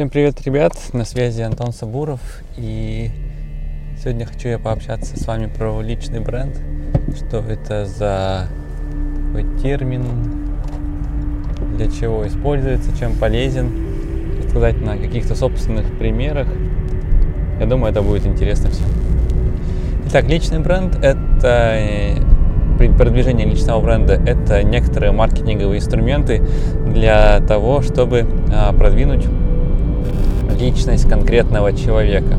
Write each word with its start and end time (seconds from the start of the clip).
Всем 0.00 0.08
привет, 0.08 0.40
ребят! 0.46 0.72
На 0.94 1.04
связи 1.04 1.42
Антон 1.42 1.74
Сабуров. 1.74 2.22
И 2.56 3.10
сегодня 4.02 4.24
хочу 4.24 4.48
я 4.48 4.58
пообщаться 4.58 5.14
с 5.14 5.26
вами 5.26 5.44
про 5.44 5.82
личный 5.82 6.20
бренд. 6.20 6.56
Что 7.14 7.40
это 7.40 7.84
за 7.84 8.48
такой 9.26 9.44
термин, 9.60 10.02
для 11.76 11.90
чего 11.90 12.26
используется, 12.26 12.96
чем 12.98 13.14
полезен. 13.14 13.70
Рассказать 14.42 14.80
на 14.80 14.96
каких-то 14.96 15.34
собственных 15.34 15.98
примерах. 15.98 16.48
Я 17.60 17.66
думаю, 17.66 17.92
это 17.92 18.00
будет 18.00 18.24
интересно 18.24 18.70
всем. 18.70 18.86
Итак, 20.06 20.24
личный 20.24 20.60
бренд– 20.60 20.96
это 21.02 21.74
э, 21.78 22.14
продвижение 22.96 23.46
личного 23.46 23.82
бренда– 23.82 24.14
это 24.26 24.62
некоторые 24.62 25.12
маркетинговые 25.12 25.78
инструменты 25.78 26.42
для 26.86 27.40
того, 27.40 27.82
чтобы 27.82 28.26
а, 28.50 28.72
продвинуть 28.72 29.26
личность 30.60 31.08
конкретного 31.08 31.72
человека. 31.72 32.38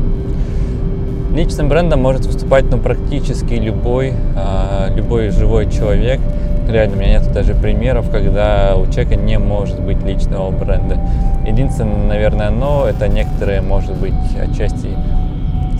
Личным 1.34 1.68
брендом 1.68 2.00
может 2.00 2.26
выступать 2.26 2.64
ну, 2.70 2.78
практически 2.78 3.54
любой, 3.54 4.12
э, 4.12 4.94
любой 4.94 5.30
живой 5.30 5.70
человек. 5.70 6.20
Реально, 6.68 6.96
у 6.96 7.00
меня 7.00 7.18
нет 7.18 7.32
даже 7.32 7.54
примеров, 7.54 8.10
когда 8.10 8.76
у 8.76 8.86
человека 8.86 9.16
не 9.16 9.38
может 9.38 9.80
быть 9.80 10.02
личного 10.04 10.50
бренда. 10.50 10.98
Единственное, 11.46 12.06
наверное, 12.06 12.50
но 12.50 12.86
это 12.86 13.08
некоторые, 13.08 13.62
может 13.62 13.96
быть, 13.96 14.14
отчасти 14.38 14.90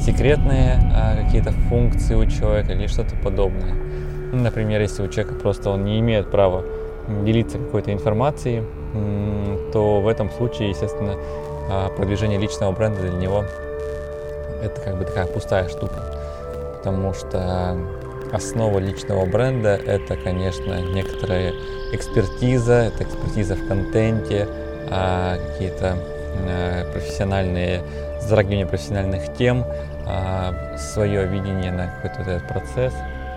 секретные 0.00 0.80
э, 0.92 1.24
какие-то 1.24 1.52
функции 1.52 2.14
у 2.14 2.26
человека 2.26 2.72
или 2.72 2.86
что-то 2.86 3.14
подобное. 3.22 3.74
Например, 4.32 4.80
если 4.80 5.02
у 5.02 5.08
человека 5.08 5.34
просто 5.34 5.70
он 5.70 5.84
не 5.84 6.00
имеет 6.00 6.30
права 6.30 6.62
делиться 7.24 7.58
какой-то 7.58 7.92
информацией, 7.92 8.62
то 9.72 10.00
в 10.00 10.08
этом 10.08 10.30
случае, 10.30 10.70
естественно, 10.70 11.14
а, 11.74 11.88
продвижение 11.88 12.38
личного 12.38 12.72
бренда 12.72 13.00
для 13.00 13.12
него 13.12 13.44
это 14.62 14.78
как 14.80 14.98
бы 14.98 15.04
такая 15.06 15.26
пустая 15.26 15.68
штука. 15.68 15.94
Потому 16.76 17.14
что 17.14 17.78
основа 18.30 18.78
личного 18.78 19.24
бренда 19.24 19.76
это, 19.76 20.16
конечно, 20.16 20.80
некоторая 20.80 21.54
экспертиза, 21.92 22.74
это 22.74 23.04
экспертиза 23.04 23.54
в 23.54 23.66
контенте, 23.66 24.48
а, 24.90 25.38
какие-то 25.38 25.96
а, 26.46 26.92
профессиональные, 26.92 27.82
затрагивание 28.20 28.66
профессиональных 28.66 29.34
тем, 29.34 29.64
свое 30.76 31.26
видение 31.26 31.70
на 31.70 31.86
какой-то 31.86 32.18
вот 32.18 32.28
этот 32.28 32.48
процесс. 32.48 32.92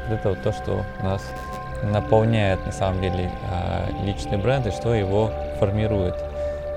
Вот 0.08 0.20
это 0.20 0.30
вот 0.30 0.42
то, 0.44 0.52
что 0.52 0.84
нас 1.04 1.22
наполняет 1.84 2.66
на 2.66 2.72
самом 2.72 3.02
деле 3.02 3.32
личный 4.04 4.38
бренд 4.38 4.66
и 4.66 4.72
что 4.72 4.94
его 4.96 5.32
формирует. 5.60 6.16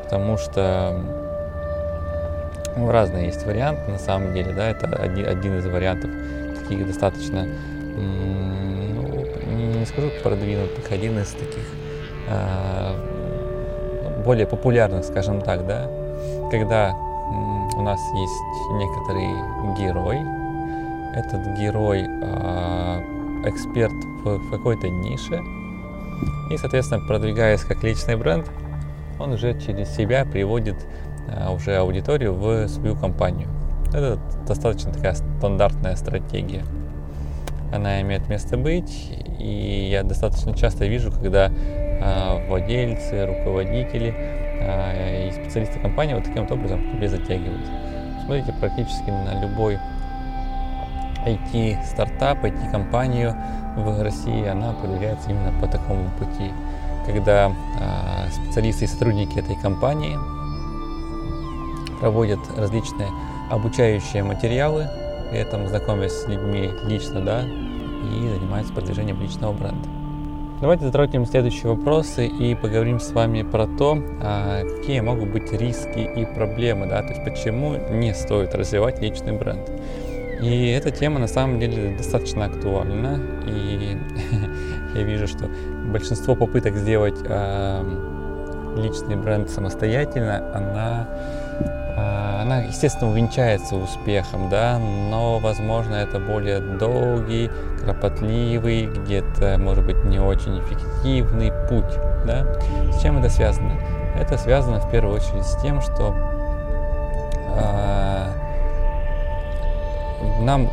Потому 0.05 0.37
что 0.37 1.01
ну, 2.79 2.91
разные 2.91 3.27
есть 3.27 3.45
варианты, 3.45 3.91
на 3.91 3.99
самом 3.99 4.33
деле, 4.33 4.53
да, 4.53 4.71
это 4.71 4.87
один, 4.87 5.27
один 5.27 5.59
из 5.59 5.67
вариантов 5.67 6.11
таких 6.61 6.87
достаточно, 6.87 7.47
ну, 7.97 9.79
не 9.79 9.85
скажу 9.87 10.11
продвинутых, 10.23 10.91
один 10.91 11.19
из 11.19 11.31
таких 11.31 11.65
э, 12.29 14.23
более 14.25 14.47
популярных, 14.47 15.05
скажем 15.05 15.41
так, 15.41 15.67
да, 15.67 15.91
когда 16.51 16.95
у 17.77 17.83
нас 17.83 18.01
есть 18.15 18.43
некоторый 18.73 19.27
герой, 19.77 20.19
этот 21.15 21.59
герой 21.59 22.07
э, 22.07 23.03
эксперт 23.47 23.93
в, 23.93 24.39
в 24.39 24.51
какой-то 24.51 24.89
нише, 24.89 25.41
и, 26.51 26.57
соответственно, 26.57 27.05
продвигаясь 27.07 27.63
как 27.63 27.83
личный 27.83 28.17
бренд, 28.17 28.49
он 29.19 29.33
уже 29.33 29.59
через 29.61 29.95
себя 29.95 30.25
приводит 30.25 30.77
уже 31.51 31.77
аудиторию 31.77 32.35
в 32.35 32.69
свою 32.69 32.97
компанию. 32.97 33.49
Это 33.89 34.19
достаточно 34.47 34.93
такая 34.93 35.15
стандартная 35.15 35.97
стратегия. 35.97 36.63
Она 37.73 38.01
имеет 38.01 38.29
место 38.29 38.57
быть, 38.57 39.11
и 39.39 39.89
я 39.91 40.03
достаточно 40.03 40.55
часто 40.55 40.87
вижу, 40.87 41.11
когда 41.11 41.51
э, 41.51 42.49
владельцы, 42.49 43.27
руководители 43.27 44.15
э, 44.17 45.29
и 45.29 45.33
специалисты 45.33 45.79
компании 45.79 46.15
вот 46.15 46.25
таким 46.25 46.43
вот 46.43 46.53
образом 46.53 46.81
к 46.83 46.93
тебе 46.93 47.09
затягивают. 47.09 47.67
Смотрите 48.25 48.53
практически 48.59 49.11
на 49.11 49.41
любой 49.41 49.79
IT-стартап, 51.27 52.45
IT-компанию 52.45 53.35
в 53.77 54.03
России, 54.03 54.47
она 54.47 54.73
продвигается 54.73 55.31
именно 55.31 55.53
по 55.61 55.67
такому 55.67 56.11
пути, 56.19 56.51
когда 57.07 57.53
специалисты 58.31 58.85
и 58.85 58.89
сотрудники 58.89 59.39
этой 59.39 59.57
компании 59.57 60.17
проводят 62.01 62.41
различные 62.57 63.09
обучающие 63.51 64.23
материалы, 64.23 64.89
при 65.31 65.39
этом 65.41 65.67
знакомясь 65.69 66.13
с 66.13 66.27
людьми 66.27 66.71
лично, 66.85 67.21
да, 67.21 67.43
и 67.43 68.29
занимаются 68.29 68.73
продвижением 68.73 69.21
личного 69.21 69.53
бренда. 69.53 69.89
Давайте 70.61 70.87
затронем 70.87 71.25
следующие 71.25 71.73
вопросы 71.73 72.27
и 72.27 72.57
поговорим 72.57 72.99
с 72.99 73.13
вами 73.13 73.43
про 73.43 73.69
то, 73.69 73.97
а, 74.21 74.65
какие 74.65 74.99
могут 75.01 75.31
быть 75.31 75.53
риски 75.53 76.01
и 76.01 76.25
проблемы, 76.25 76.87
да, 76.87 77.03
то 77.03 77.15
есть 77.15 77.25
почему 77.25 77.77
не 77.93 78.13
стоит 78.13 78.55
развивать 78.57 79.01
личный 79.01 79.39
бренд. 79.39 79.71
И 80.43 80.71
эта 80.71 80.91
тема 80.91 81.21
на 81.21 81.29
самом 81.29 81.61
деле 81.61 81.97
достаточно 81.97 82.47
актуальна, 82.47 83.21
и 83.47 83.99
я 84.97 85.03
вижу, 85.03 85.29
что 85.29 85.49
большинство 85.93 86.35
попыток 86.35 86.75
сделать 86.77 87.19
личный 88.77 89.17
бренд 89.17 89.51
самостоятельно, 89.51 90.53
она 90.55 91.09
она, 92.49 92.61
естественно, 92.63 93.11
увенчается 93.11 93.77
успехом, 93.77 94.49
да, 94.49 94.79
но, 94.79 95.39
возможно, 95.39 95.95
это 95.97 96.19
более 96.19 96.61
долгий, 96.61 97.51
кропотливый, 97.83 98.87
где-то, 98.87 99.59
может 99.59 99.85
быть, 99.85 100.03
не 100.05 100.19
очень 100.19 100.59
эффективный 100.61 101.53
путь, 101.69 101.95
да. 102.27 102.47
С 102.91 103.03
чем 103.03 103.19
это 103.19 103.29
связано? 103.29 103.75
Это 104.19 104.39
связано 104.39 104.81
в 104.81 104.91
первую 104.91 105.17
очередь 105.17 105.45
с 105.45 105.61
тем, 105.61 105.83
что 105.83 106.15
э, 107.55 108.33
нам, 110.41 110.71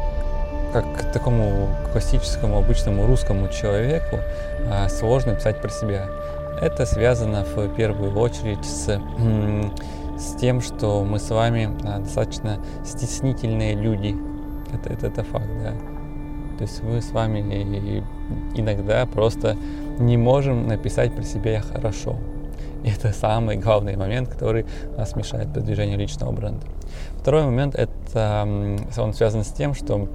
как 0.72 0.86
такому 1.12 1.76
классическому 1.92 2.58
обычному 2.58 3.06
русскому 3.06 3.50
человеку, 3.50 4.20
э, 4.60 4.88
сложно 4.88 5.36
писать 5.36 5.62
про 5.62 5.70
себя. 5.70 6.06
Это 6.62 6.86
связано 6.86 7.44
в 7.44 7.68
первую 7.76 8.18
очередь 8.18 8.64
с 8.64 8.98
с 10.18 10.36
тем, 10.36 10.62
что 10.62 11.04
мы 11.04 11.20
с 11.20 11.30
вами 11.30 11.70
а, 11.84 12.00
достаточно 12.00 12.60
стеснительные 12.86 13.76
люди. 13.76 14.16
Это, 14.74 14.94
это, 14.94 15.08
это 15.08 15.24
факт, 15.24 15.50
да. 15.62 15.74
То 16.58 16.64
есть 16.64 16.82
мы 16.84 17.02
с 17.02 17.12
вами 17.12 17.42
иногда 18.56 19.06
просто 19.06 19.58
не 20.00 20.18
можем 20.18 20.68
написать 20.68 21.14
про 21.14 21.24
себя 21.24 21.62
хорошо. 21.62 22.16
И 22.84 22.90
это 22.90 23.12
самый 23.12 23.58
главный 23.58 23.98
момент, 23.98 24.30
который 24.30 24.66
нас 24.96 25.16
мешает 25.16 25.52
продвижению 25.52 25.98
личного 25.98 26.32
бренда. 26.32 26.66
Второй 27.20 27.44
момент, 27.44 27.76
это 27.76 28.48
он 28.98 29.14
связан 29.14 29.44
с 29.44 29.50
тем, 29.50 29.74
что 29.74 30.08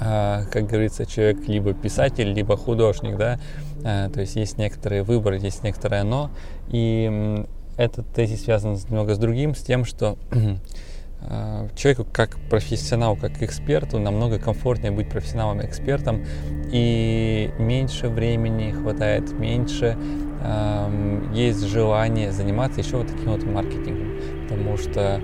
а, 0.00 0.44
как 0.50 0.66
говорится, 0.66 1.04
человек 1.04 1.46
либо 1.46 1.74
писатель, 1.74 2.32
либо 2.32 2.56
художник, 2.56 3.18
да, 3.18 3.38
а, 3.84 4.08
то 4.08 4.20
есть 4.20 4.34
есть 4.34 4.56
некоторые 4.56 5.02
выборы, 5.02 5.38
есть 5.38 5.62
некоторое 5.62 6.04
но, 6.04 6.30
и 6.68 7.44
этот 7.80 8.06
тезис 8.12 8.44
связан 8.44 8.74
немного 8.74 9.14
с 9.14 9.18
другим, 9.18 9.54
с 9.54 9.62
тем, 9.62 9.86
что 9.86 10.18
э, 10.30 11.68
человеку 11.76 12.06
как 12.12 12.36
профессионалу, 12.50 13.16
как 13.16 13.42
эксперту 13.42 13.98
намного 13.98 14.38
комфортнее 14.38 14.92
быть 14.92 15.08
профессионалом-экспертом 15.08 16.22
и 16.70 17.50
меньше 17.58 18.08
времени 18.08 18.72
хватает, 18.72 19.32
меньше 19.32 19.96
э, 20.42 21.30
есть 21.32 21.66
желание 21.66 22.32
заниматься 22.32 22.80
еще 22.80 22.98
вот 22.98 23.06
таким 23.06 23.32
вот 23.32 23.44
маркетингом, 23.44 24.20
потому 24.42 24.76
что 24.76 25.22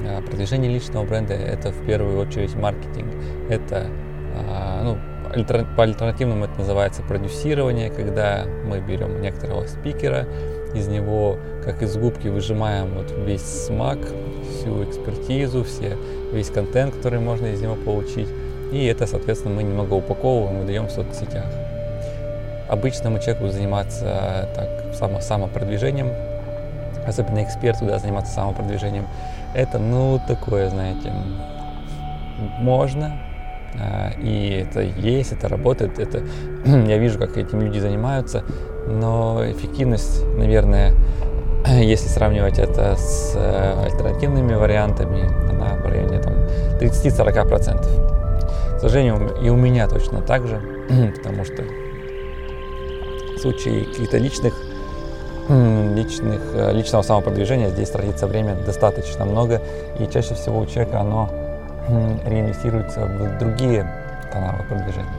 э, 0.00 0.22
продвижение 0.22 0.72
личного 0.72 1.04
бренда 1.04 1.34
это 1.34 1.72
в 1.72 1.84
первую 1.84 2.18
очередь 2.18 2.54
маркетинг, 2.54 3.12
это 3.50 3.90
э, 4.34 4.82
ну, 4.82 4.98
по 5.76 5.82
альтернативному 5.82 6.46
это 6.46 6.58
называется 6.58 7.02
продюсирование, 7.02 7.90
когда 7.90 8.46
мы 8.64 8.80
берем 8.80 9.20
некоторого 9.20 9.66
спикера, 9.66 10.26
из 10.74 10.88
него, 10.88 11.38
как 11.64 11.82
из 11.82 11.96
губки, 11.96 12.28
выжимаем 12.28 12.94
вот 12.94 13.12
весь 13.26 13.42
смак, 13.42 13.98
всю 14.48 14.84
экспертизу, 14.84 15.64
все, 15.64 15.96
весь 16.32 16.50
контент, 16.50 16.94
который 16.94 17.20
можно 17.20 17.46
из 17.46 17.60
него 17.60 17.74
получить. 17.74 18.28
И 18.72 18.84
это, 18.86 19.06
соответственно, 19.06 19.54
мы 19.54 19.62
немного 19.62 19.94
упаковываем 19.94 20.62
и 20.62 20.66
даем 20.66 20.86
в 20.86 20.90
соцсетях. 20.90 21.46
Обычному 22.68 23.18
человеку 23.18 23.48
заниматься 23.48 24.48
так, 24.54 24.94
само, 24.94 25.20
самопродвижением, 25.20 26.12
особенно 27.06 27.42
эксперту 27.42 27.86
да, 27.86 27.98
заниматься 27.98 28.32
самопродвижением, 28.34 29.06
это, 29.54 29.78
ну, 29.78 30.20
такое, 30.28 30.68
знаете, 30.68 31.10
можно, 32.58 33.18
а, 33.78 34.10
и 34.18 34.66
это 34.66 34.80
есть, 34.80 35.32
это 35.32 35.48
работает, 35.48 35.98
это 35.98 36.22
я 36.64 36.98
вижу, 36.98 37.18
как 37.18 37.36
этим 37.38 37.62
люди 37.62 37.78
занимаются, 37.78 38.44
но 38.88 39.42
эффективность, 39.50 40.24
наверное, 40.36 40.94
если 41.66 42.08
сравнивать 42.08 42.58
это 42.58 42.96
с 42.96 43.34
э, 43.36 43.84
альтернативными 43.84 44.54
вариантами, 44.54 45.28
она 45.50 45.76
в 45.76 45.86
районе 45.86 46.18
там, 46.20 46.34
30-40%. 46.80 48.76
К 48.76 48.80
сожалению, 48.80 49.36
и 49.42 49.48
у 49.50 49.56
меня 49.56 49.88
точно 49.88 50.22
так 50.22 50.46
же, 50.46 50.60
потому 51.16 51.44
что 51.44 51.64
в 53.36 53.38
случае 53.40 53.84
каких-то 53.84 54.18
личных, 54.18 54.54
личных, 55.48 56.40
э, 56.54 56.72
личного 56.72 57.02
самопродвижения 57.02 57.70
здесь 57.70 57.90
тратится 57.90 58.26
время 58.26 58.54
достаточно 58.64 59.24
много, 59.24 59.60
и 59.98 60.06
чаще 60.06 60.34
всего 60.34 60.60
у 60.60 60.66
человека 60.66 61.00
оно 61.00 61.28
реинвестируется 62.26 63.06
в 63.06 63.38
другие 63.38 63.90
каналы 64.30 64.62
продвижения. 64.68 65.17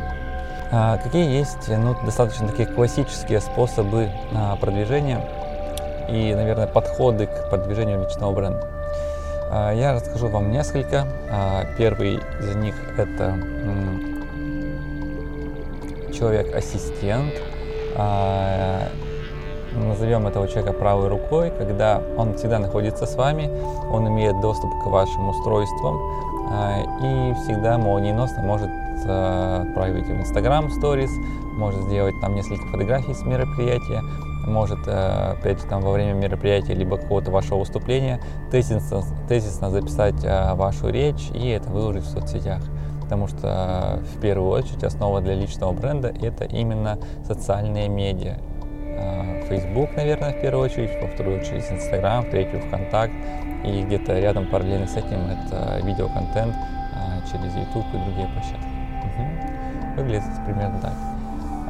А 0.71 0.97
какие 0.97 1.27
есть 1.27 1.67
ну, 1.67 1.95
достаточно 2.05 2.47
такие 2.47 2.67
классические 2.67 3.41
способы 3.41 4.09
а, 4.35 4.55
продвижения 4.55 5.19
и, 6.07 6.33
наверное, 6.35 6.67
подходы 6.67 7.25
к 7.25 7.49
продвижению 7.49 8.03
личного 8.03 8.31
бренда? 8.33 8.67
А, 9.49 9.73
я 9.73 9.93
расскажу 9.93 10.27
вам 10.27 10.51
несколько. 10.51 11.07
Первый 11.77 12.19
из 12.39 12.55
них 12.55 12.75
это 12.97 13.33
человек-ассистент. 16.13 17.33
Назовем 19.73 20.27
этого 20.27 20.47
человека 20.47 20.73
правой 20.73 21.07
рукой, 21.07 21.51
когда 21.51 22.01
он 22.17 22.35
всегда 22.35 22.59
находится 22.59 23.05
с 23.05 23.15
вами, 23.15 23.49
он 23.91 24.07
имеет 24.07 24.39
доступ 24.41 24.71
к 24.83 24.85
вашим 24.87 25.29
устройствам 25.29 25.95
и 27.01 27.33
всегда 27.43 27.77
молниеносно 27.77 28.41
может 28.41 28.69
отправить 29.05 30.07
в 30.07 30.19
Instagram 30.19 30.67
Stories, 30.67 31.11
может 31.57 31.81
сделать 31.83 32.15
там 32.21 32.35
несколько 32.35 32.65
фотографий 32.67 33.13
с 33.13 33.23
мероприятия, 33.23 34.01
может, 34.49 34.87
э, 34.87 35.33
опять 35.37 35.59
же, 35.59 35.65
там 35.67 35.81
во 35.81 35.91
время 35.91 36.13
мероприятия 36.13 36.73
либо 36.73 36.97
какого-то 36.97 37.31
вашего 37.31 37.59
выступления 37.59 38.19
тезисно, 38.51 39.03
тезисно 39.27 39.69
записать 39.69 40.23
э, 40.23 40.53
вашу 40.55 40.89
речь 40.89 41.29
и 41.33 41.49
это 41.49 41.69
выложить 41.69 42.03
в 42.03 42.09
соцсетях. 42.09 42.61
Потому 43.01 43.27
что 43.27 44.01
в 44.15 44.21
первую 44.21 44.51
очередь 44.51 44.83
основа 44.83 45.21
для 45.21 45.33
личного 45.33 45.71
бренда 45.71 46.13
это 46.21 46.45
именно 46.45 46.99
социальные 47.25 47.89
медиа. 47.89 48.37
Э, 48.87 49.43
Facebook, 49.47 49.95
наверное, 49.95 50.33
в 50.33 50.41
первую 50.41 50.65
очередь, 50.65 50.91
во 51.01 51.07
вторую 51.07 51.41
очередь 51.41 51.69
Instagram, 51.69 52.25
в 52.25 52.29
третью 52.29 52.61
ВКонтакт. 52.61 53.13
И 53.65 53.81
где-то 53.83 54.17
рядом 54.19 54.47
параллельно 54.47 54.87
с 54.87 54.95
этим 54.95 55.19
это 55.19 55.85
видеоконтент 55.85 56.55
через 57.29 57.53
YouTube 57.55 57.85
и 57.93 57.97
другие 57.97 58.27
площадки. 58.29 58.68
Выглядит 59.99 60.23
примерно 60.45 60.79
так. 60.81 60.93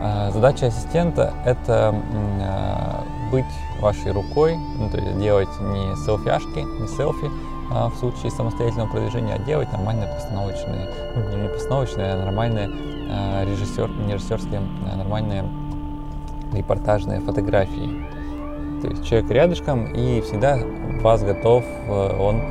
А, 0.01 0.31
задача 0.31 0.67
ассистента– 0.67 1.33
это 1.45 1.95
а, 2.41 3.03
быть 3.31 3.45
вашей 3.81 4.11
рукой, 4.11 4.55
ну, 4.77 4.89
то 4.89 4.97
есть 4.97 5.19
делать 5.19 5.49
не 5.59 5.95
селфяшки, 6.05 6.59
не 6.59 6.87
селфи 6.87 7.29
а 7.71 7.89
в 7.89 7.95
случае 7.97 8.31
самостоятельного 8.31 8.89
продвижения, 8.89 9.35
а 9.35 9.39
делать 9.39 9.71
нормальные 9.71 10.07
постановочные, 10.07 10.89
ну, 11.15 11.37
не 11.37 11.49
постановочные, 11.49 12.13
а 12.13 12.25
нормальные 12.25 12.67
режиссер, 13.45 13.89
не 14.07 14.13
режиссерские, 14.13 14.61
а 14.91 14.95
нормальные 14.95 15.43
репортажные 16.51 17.19
фотографии. 17.19 18.07
То 18.81 18.87
есть 18.87 19.05
человек 19.05 19.29
рядышком 19.29 19.85
и 19.85 20.21
всегда 20.21 20.57
вас 21.01 21.21
готов 21.21 21.63
э, 21.87 22.17
он 22.19 22.41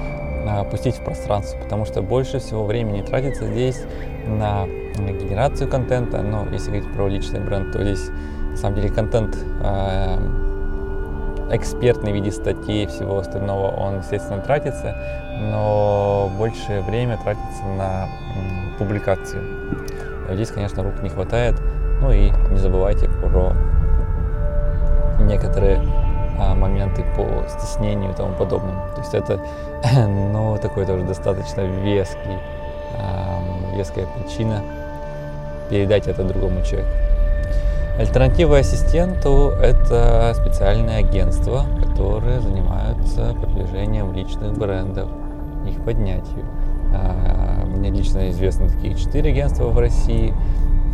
пустить 0.71 0.95
в 0.95 1.05
пространство, 1.05 1.59
потому 1.59 1.85
что 1.85 2.01
больше 2.01 2.39
всего 2.39 2.65
времени 2.65 3.03
тратится 3.03 3.47
здесь 3.47 3.83
на 4.27 4.67
генерацию 4.99 5.69
контента, 5.69 6.23
но 6.23 6.47
если 6.51 6.71
говорить 6.71 6.93
про 6.93 7.09
личный 7.09 7.41
бренд, 7.41 7.73
то 7.73 7.83
здесь 7.83 8.11
на 8.51 8.57
самом 8.57 8.77
деле 8.77 8.89
контент 8.91 9.37
э, 9.63 10.19
экспертный 11.51 12.13
в 12.13 12.15
виде 12.15 12.31
статей 12.31 12.85
и 12.85 12.87
всего 12.87 13.19
остального, 13.19 13.71
он, 13.71 13.99
естественно, 13.99 14.41
тратится, 14.41 14.97
но 15.41 16.31
больше 16.37 16.83
время 16.87 17.19
тратится 17.23 17.65
на 17.77 18.09
публикацию. 18.79 19.43
Здесь, 20.31 20.51
конечно, 20.51 20.83
рук 20.83 21.03
не 21.03 21.09
хватает. 21.09 21.55
Ну 22.01 22.13
и 22.13 22.31
не 22.51 22.59
забывайте 22.59 23.09
про 23.09 23.53
некоторые 25.21 25.81
а, 26.39 26.55
моменты 26.55 27.05
по 27.17 27.49
стеснению 27.49 28.13
и 28.13 28.15
тому 28.15 28.35
подобному. 28.35 28.87
То 28.95 29.01
есть 29.01 29.15
это, 29.15 29.41
ну, 30.07 30.57
такой 30.59 30.87
тоже 30.87 31.05
достаточно 31.05 31.63
веский, 31.63 32.39
а, 32.97 33.41
веская 33.75 34.07
причина 34.07 34.63
передать 35.69 36.07
это 36.09 36.25
другому 36.25 36.63
человеку. 36.63 36.91
Альтернатива 37.99 38.59
ассистенту– 38.59 39.51
это 39.63 40.33
специальные 40.37 40.99
агентства, 40.99 41.65
которые 41.85 42.41
занимаются 42.41 43.35
продвижением 43.41 44.13
личных 44.13 44.57
брендов, 44.57 45.09
их 45.67 45.83
поднятию. 45.85 46.45
А, 46.95 47.65
мне 47.67 47.91
лично 47.91 48.31
известны 48.31 48.69
такие 48.69 48.95
четыре 48.95 49.31
агентства 49.31 49.65
в 49.65 49.79
России, 49.79 50.33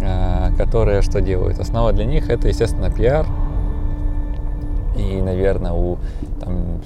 а, 0.02 0.50
которые 0.56 1.02
что 1.02 1.20
делают? 1.20 1.58
Основа 1.58 1.92
для 1.92 2.06
них– 2.06 2.28
это, 2.30 2.48
естественно, 2.48 2.90
пиар. 2.90 3.26
И, 4.96 5.20
наверное, 5.20 5.72
у 5.72 5.98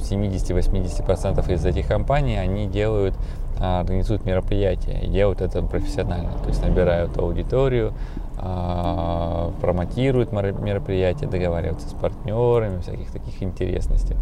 70-80% 0.00 1.52
из 1.52 1.64
этих 1.64 1.86
компаний 1.86 2.38
они 2.38 2.66
делают 2.66 3.14
организуют 3.60 4.24
мероприятия 4.24 4.98
и 5.02 5.08
делают 5.08 5.40
это 5.40 5.62
профессионально. 5.62 6.30
То 6.42 6.48
есть 6.48 6.62
набирают 6.62 7.16
аудиторию, 7.18 7.92
а, 8.36 9.52
промотируют 9.60 10.32
мероприятия, 10.32 11.26
договариваются 11.26 11.88
с 11.88 11.92
партнерами, 11.92 12.80
всяких 12.80 13.10
таких 13.10 13.42
интересностей. 13.42 14.16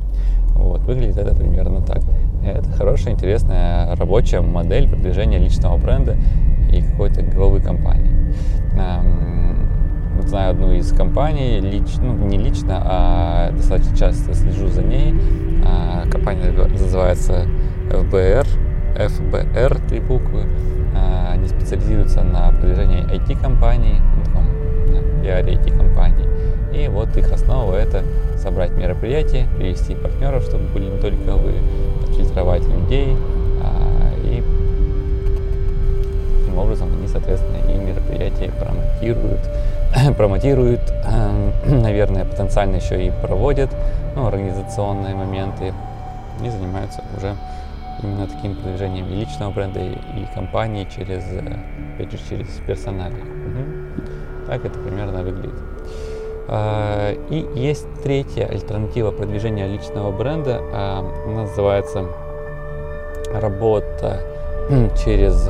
Вот, 0.54 0.80
выглядит 0.82 1.18
это 1.18 1.34
примерно 1.34 1.82
так. 1.82 2.00
Это 2.44 2.70
хорошая, 2.72 3.14
интересная 3.14 3.94
рабочая 3.96 4.40
модель 4.40 4.88
продвижения 4.88 5.38
личного 5.38 5.76
бренда 5.76 6.16
и 6.72 6.82
какой-то 6.82 7.22
главы 7.22 7.60
компании. 7.60 8.16
Знаю 10.26 10.50
одну 10.50 10.72
из 10.72 10.92
компаний, 10.92 11.60
лич, 11.60 11.98
ну, 12.00 12.12
не 12.14 12.36
лично, 12.36 12.82
а 12.84 13.52
достаточно 13.52 13.96
часто 13.96 14.34
слежу 14.34 14.66
за 14.66 14.82
ней. 14.82 15.14
А, 15.64 16.04
компания 16.10 16.50
называется 16.50 17.46
FBR, 17.90 18.46
FBR, 18.96 19.88
три 19.88 20.00
буквы. 20.00 20.44
А, 20.94 21.32
они 21.32 21.48
специализируются 21.48 22.22
на 22.22 22.50
продвижении 22.50 23.04
IT-компаний, 23.04 24.00
пиаре 25.26 25.54
IT-компаний. 25.54 26.26
И 26.72 26.88
вот 26.88 27.16
их 27.16 27.32
основа 27.32 27.74
это 27.74 28.02
собрать 28.36 28.70
мероприятия, 28.72 29.46
привести 29.56 29.94
партнеров, 29.94 30.44
чтобы 30.44 30.64
были 30.68 30.84
не 30.84 30.98
только 30.98 31.32
вы, 31.32 31.54
фильтровать 32.16 32.66
людей, 32.68 33.16
а, 33.62 34.14
и 34.22 34.42
таким 36.40 36.58
образом 36.58 36.88
они, 36.96 37.08
соответственно, 37.08 37.56
и 37.68 37.76
мероприятия 37.76 38.52
промотируют, 38.52 39.40
промотируют, 40.16 40.80
наверное, 41.66 42.24
потенциально 42.24 42.76
еще 42.76 43.04
и 43.04 43.10
проводят 43.10 43.70
ну, 44.14 44.26
организационные 44.26 45.14
моменты 45.14 45.72
и 46.44 46.50
занимаются 46.50 47.02
уже 47.16 47.34
именно 48.02 48.26
таким 48.26 48.54
продвижением 48.54 49.08
и 49.08 49.14
личного 49.14 49.50
бренда, 49.50 49.80
и, 49.80 49.92
и 49.92 50.28
компании 50.34 50.86
через, 50.94 51.24
э, 51.32 51.58
опять 51.94 52.12
же, 52.12 52.18
через 52.28 52.48
персонали. 52.66 53.14
Угу. 53.14 54.46
Так 54.46 54.64
это 54.64 54.78
примерно 54.78 55.22
выглядит. 55.22 55.58
А, 56.48 57.12
и 57.30 57.46
есть 57.58 57.86
третья 58.02 58.46
альтернатива 58.46 59.10
продвижения 59.10 59.66
личного 59.66 60.12
бренда, 60.16 60.60
а, 60.72 61.00
она 61.26 61.42
называется 61.42 62.06
работа 63.32 64.20
через 65.04 65.48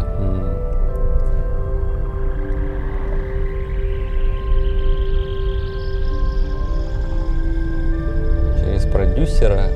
через 8.58 8.86
продюсера 8.86 9.70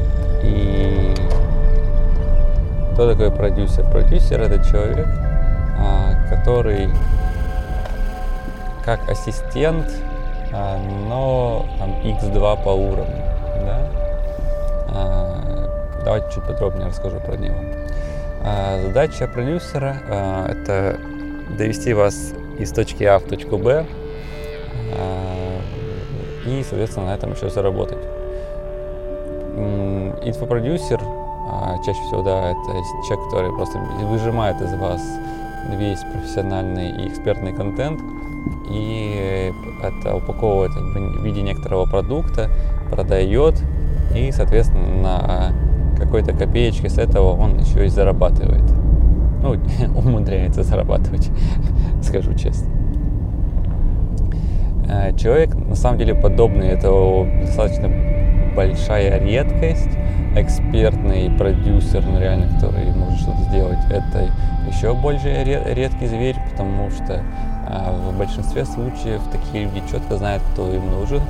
кто 3.00 3.14
такой 3.14 3.30
продюсер? 3.30 3.82
Продюсер 3.90 4.42
это 4.42 4.62
человек, 4.62 5.08
а, 5.78 6.12
который 6.28 6.90
как 8.84 9.08
ассистент, 9.08 9.90
а, 10.52 10.78
но 11.08 11.64
там 11.78 11.92
x2 12.04 12.62
по 12.62 12.68
уровню. 12.68 13.24
Да? 13.64 13.88
А, 14.88 16.00
давайте 16.04 16.26
чуть 16.34 16.44
подробнее 16.44 16.88
расскажу 16.88 17.20
про 17.20 17.38
него. 17.38 17.56
Задача 18.82 19.26
продюсера 19.28 19.96
это 20.50 20.98
довести 21.56 21.94
вас 21.94 22.34
из 22.58 22.70
точки 22.70 23.04
А 23.04 23.18
в 23.18 23.22
точку 23.22 23.56
Б 23.56 23.86
и, 26.44 26.62
соответственно, 26.68 27.06
на 27.06 27.14
этом 27.14 27.32
еще 27.32 27.48
заработать. 27.48 27.96
Инфопродюсер 30.22 31.00
чаще 31.84 32.00
всего, 32.02 32.22
да, 32.22 32.50
это 32.50 32.62
человек, 33.06 33.26
который 33.26 33.52
просто 33.52 33.78
выжимает 34.02 34.60
из 34.60 34.74
вас 34.74 35.02
весь 35.70 36.00
профессиональный 36.00 36.90
и 36.90 37.08
экспертный 37.08 37.52
контент 37.52 38.00
и 38.70 39.52
это 39.82 40.14
упаковывает 40.14 40.72
в 40.72 41.24
виде 41.24 41.42
некоторого 41.42 41.86
продукта, 41.86 42.48
продает 42.90 43.62
И, 44.14 44.32
соответственно, 44.32 45.02
на 45.02 45.52
какой-то 45.96 46.32
копеечке 46.32 46.88
с 46.88 46.98
этого 46.98 47.36
он 47.36 47.58
еще 47.58 47.86
и 47.86 47.88
зарабатывает. 47.88 48.64
Ну, 49.42 49.56
умудряется 49.94 50.62
зарабатывать, 50.62 51.30
скажу 52.02 52.34
честно. 52.34 52.68
Э, 54.88 55.16
человек, 55.16 55.54
на 55.54 55.76
самом 55.76 55.98
деле, 55.98 56.14
подобный, 56.14 56.68
это 56.68 56.90
достаточно 57.42 57.88
большая 58.54 59.18
редкость. 59.20 59.90
Экспертный 60.36 61.30
продюсер, 61.30 62.04
ну, 62.06 62.20
реально, 62.20 62.54
который 62.54 62.92
может 62.92 63.18
что-то 63.20 63.42
сделать, 63.44 63.78
это 63.90 64.30
еще 64.68 64.94
больше 64.94 65.42
редкий 65.74 66.06
зверь, 66.06 66.36
потому 66.50 66.88
что 66.90 67.24
а, 67.66 67.92
в 67.92 68.16
большинстве 68.16 68.64
случаев 68.64 69.20
такие 69.32 69.64
люди 69.64 69.82
четко 69.90 70.16
знают, 70.16 70.42
кто 70.52 70.72
им 70.72 70.88
нужен, 70.88 71.20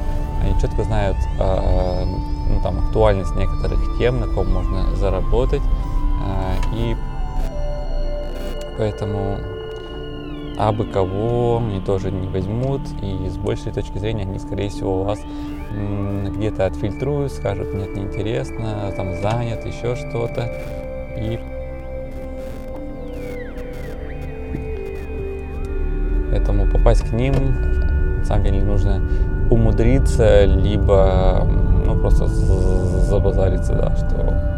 они 0.42 0.60
четко 0.60 0.84
знают 0.84 1.16
а, 1.38 2.04
ну, 2.04 2.60
там, 2.62 2.78
актуальность 2.78 3.34
некоторых 3.36 3.80
тем, 3.98 4.20
на 4.20 4.26
ком 4.26 4.52
можно 4.52 4.94
заработать, 4.96 5.62
а, 6.22 6.54
и 6.74 6.94
поэтому 8.76 9.38
абы 10.58 10.84
кого 10.84 11.58
они 11.58 11.80
тоже 11.80 12.10
не 12.10 12.28
возьмут, 12.28 12.82
и 13.00 13.28
с 13.28 13.36
большей 13.38 13.72
точки 13.72 13.96
зрения 13.98 14.22
они, 14.22 14.38
скорее 14.38 14.68
всего, 14.68 15.04
вас 15.04 15.20
где-то 15.70 16.66
отфильтруют, 16.66 17.32
скажут, 17.32 17.72
нет, 17.74 17.94
неинтересно, 17.94 18.92
там 18.96 19.14
занят, 19.20 19.64
еще 19.64 19.94
что-то, 19.94 20.50
и 21.16 21.38
поэтому 26.30 26.66
попасть 26.70 27.08
к 27.08 27.12
ним, 27.12 27.34
на 28.18 28.24
самом 28.24 28.44
деле, 28.44 28.62
нужно 28.62 29.00
умудриться, 29.50 30.44
либо 30.44 31.46
ну, 31.84 31.98
просто 32.00 32.26
забазариться, 32.26 33.74
да, 33.74 33.96
что 33.96 34.50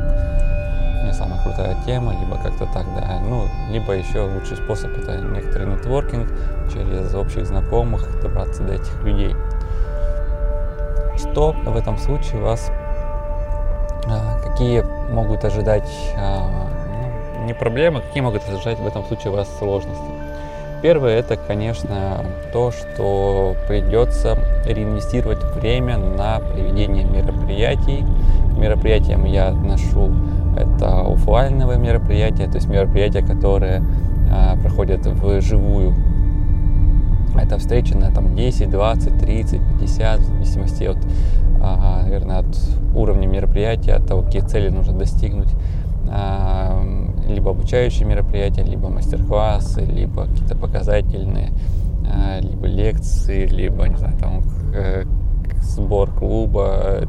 не 1.04 1.12
самая 1.12 1.42
крутая 1.42 1.76
тема, 1.86 2.14
либо 2.20 2.36
как-то 2.42 2.66
так, 2.72 2.86
да. 2.94 3.20
Ну, 3.26 3.46
либо 3.70 3.92
еще 3.92 4.20
лучший 4.20 4.56
способ 4.56 4.90
это 4.98 5.18
некоторый 5.18 5.66
нетворкинг, 5.68 6.28
через 6.72 7.14
общих 7.14 7.46
знакомых 7.46 8.06
добраться 8.22 8.62
до 8.62 8.74
этих 8.74 9.02
людей. 9.02 9.34
Что 11.22 11.52
в 11.52 11.76
этом 11.76 11.98
случае 11.98 12.40
вас, 12.40 12.70
а, 14.06 14.40
какие 14.42 14.82
могут 15.12 15.44
ожидать, 15.44 15.88
а, 16.16 16.68
ну, 17.38 17.46
не 17.46 17.54
проблемы, 17.54 18.00
какие 18.00 18.22
могут 18.22 18.42
ожидать 18.48 18.80
в 18.80 18.86
этом 18.86 19.04
случае 19.04 19.32
вас 19.32 19.48
сложности? 19.58 20.02
Первое 20.82 21.20
это, 21.20 21.36
конечно, 21.36 22.24
то, 22.52 22.72
что 22.72 23.54
придется 23.68 24.36
реинвестировать 24.66 25.42
время 25.54 25.96
на 25.96 26.40
проведение 26.40 27.04
мероприятий. 27.04 28.04
К 28.54 28.58
мероприятиям 28.58 29.24
я 29.24 29.48
отношу 29.48 30.12
это 30.56 31.02
офлайновые 31.02 31.78
мероприятия, 31.78 32.46
то 32.46 32.56
есть 32.56 32.66
мероприятия, 32.66 33.22
которые 33.22 33.80
а, 34.28 34.56
проходят 34.56 35.06
вживую. 35.06 35.94
Это 37.34 37.58
встречи 37.58 37.94
на 37.94 38.10
там, 38.10 38.34
10, 38.36 38.70
20, 38.70 39.18
30, 39.18 39.60
50, 39.80 40.20
в 40.20 40.24
зависимости 40.24 40.84
от, 40.84 40.98
а, 41.60 42.02
наверное, 42.02 42.38
от 42.38 42.58
уровня 42.94 43.26
мероприятия, 43.26 43.94
от 43.94 44.06
того, 44.06 44.22
какие 44.22 44.42
цели 44.42 44.68
нужно 44.68 44.92
достигнуть. 44.92 45.48
А, 46.08 46.82
либо 47.26 47.50
обучающие 47.50 48.06
мероприятия, 48.06 48.62
либо 48.62 48.88
мастер-классы, 48.88 49.80
либо 49.80 50.26
какие-то 50.26 50.56
показательные, 50.56 51.52
а, 52.06 52.40
либо 52.40 52.66
лекции, 52.66 53.46
либо, 53.46 53.88
не 53.88 53.96
знаю, 53.96 54.16
там, 54.18 54.42
сбор 55.62 56.10
клуба, 56.10 57.06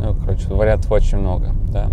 ну, 0.00 0.14
короче, 0.14 0.48
вариантов 0.48 0.90
очень 0.92 1.18
много, 1.18 1.50
да. 1.70 1.88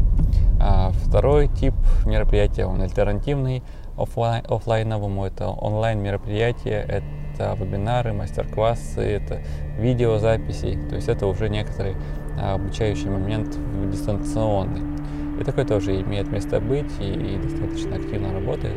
А 0.59 0.91
второй 1.03 1.47
тип 1.47 1.73
мероприятия, 2.05 2.65
он 2.65 2.81
альтернативный 2.81 3.63
офлайн, 3.97 4.43
офлайновому, 4.47 5.25
это 5.25 5.49
онлайн 5.49 6.01
мероприятия, 6.01 7.03
это 7.35 7.55
вебинары, 7.59 8.13
мастер-классы, 8.13 9.01
это 9.01 9.41
видеозаписи, 9.77 10.79
то 10.89 10.95
есть 10.95 11.09
это 11.09 11.27
уже 11.27 11.49
некоторый 11.49 11.95
а, 12.39 12.55
обучающий 12.55 13.09
момент 13.09 13.57
дистанционный. 13.91 14.81
И 15.39 15.43
такой 15.43 15.65
тоже 15.65 16.01
имеет 16.01 16.31
место 16.31 16.61
быть 16.61 16.91
и, 16.99 17.11
и 17.11 17.37
достаточно 17.37 17.97
активно 17.97 18.33
работает. 18.33 18.75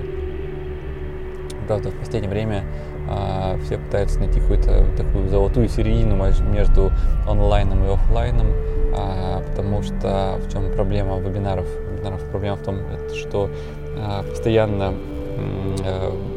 Правда, 1.68 1.90
в 1.90 1.98
последнее 1.98 2.30
время 2.30 2.64
а, 3.08 3.58
все 3.64 3.78
пытаются 3.78 4.18
найти 4.18 4.40
какую-то 4.40 4.86
такую 4.96 5.28
золотую 5.28 5.68
середину 5.68 6.16
между 6.52 6.90
онлайном 7.28 7.84
и 7.84 7.92
офлайном, 7.92 8.48
а, 8.96 9.40
потому 9.48 9.82
что 9.82 10.40
в 10.44 10.52
чем 10.52 10.72
проблема 10.72 11.18
вебинаров? 11.20 11.66
Вебинаров 11.92 12.22
проблема 12.30 12.56
в 12.56 12.62
том, 12.62 12.78
что 13.14 13.50
а, 13.96 14.24
постоянно 14.24 14.94
а, 15.84 16.27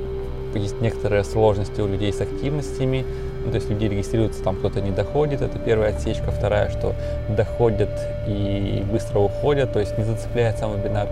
есть 0.59 0.81
некоторые 0.81 1.23
сложности 1.23 1.81
у 1.81 1.87
людей 1.87 2.11
с 2.11 2.21
активностями, 2.21 3.05
ну, 3.43 3.51
то 3.51 3.55
есть 3.55 3.69
люди 3.69 3.85
регистрируются, 3.85 4.43
там 4.43 4.55
кто-то 4.57 4.81
не 4.81 4.91
доходит, 4.91 5.41
это 5.41 5.57
первая 5.57 5.89
отсечка. 5.89 6.31
Вторая, 6.31 6.69
что 6.69 6.93
доходят 7.29 7.89
и 8.27 8.83
быстро 8.91 9.19
уходят, 9.19 9.73
то 9.73 9.79
есть 9.79 9.97
не 9.97 10.03
зацепляет 10.03 10.59
сам 10.59 10.77
вебинар. 10.77 11.07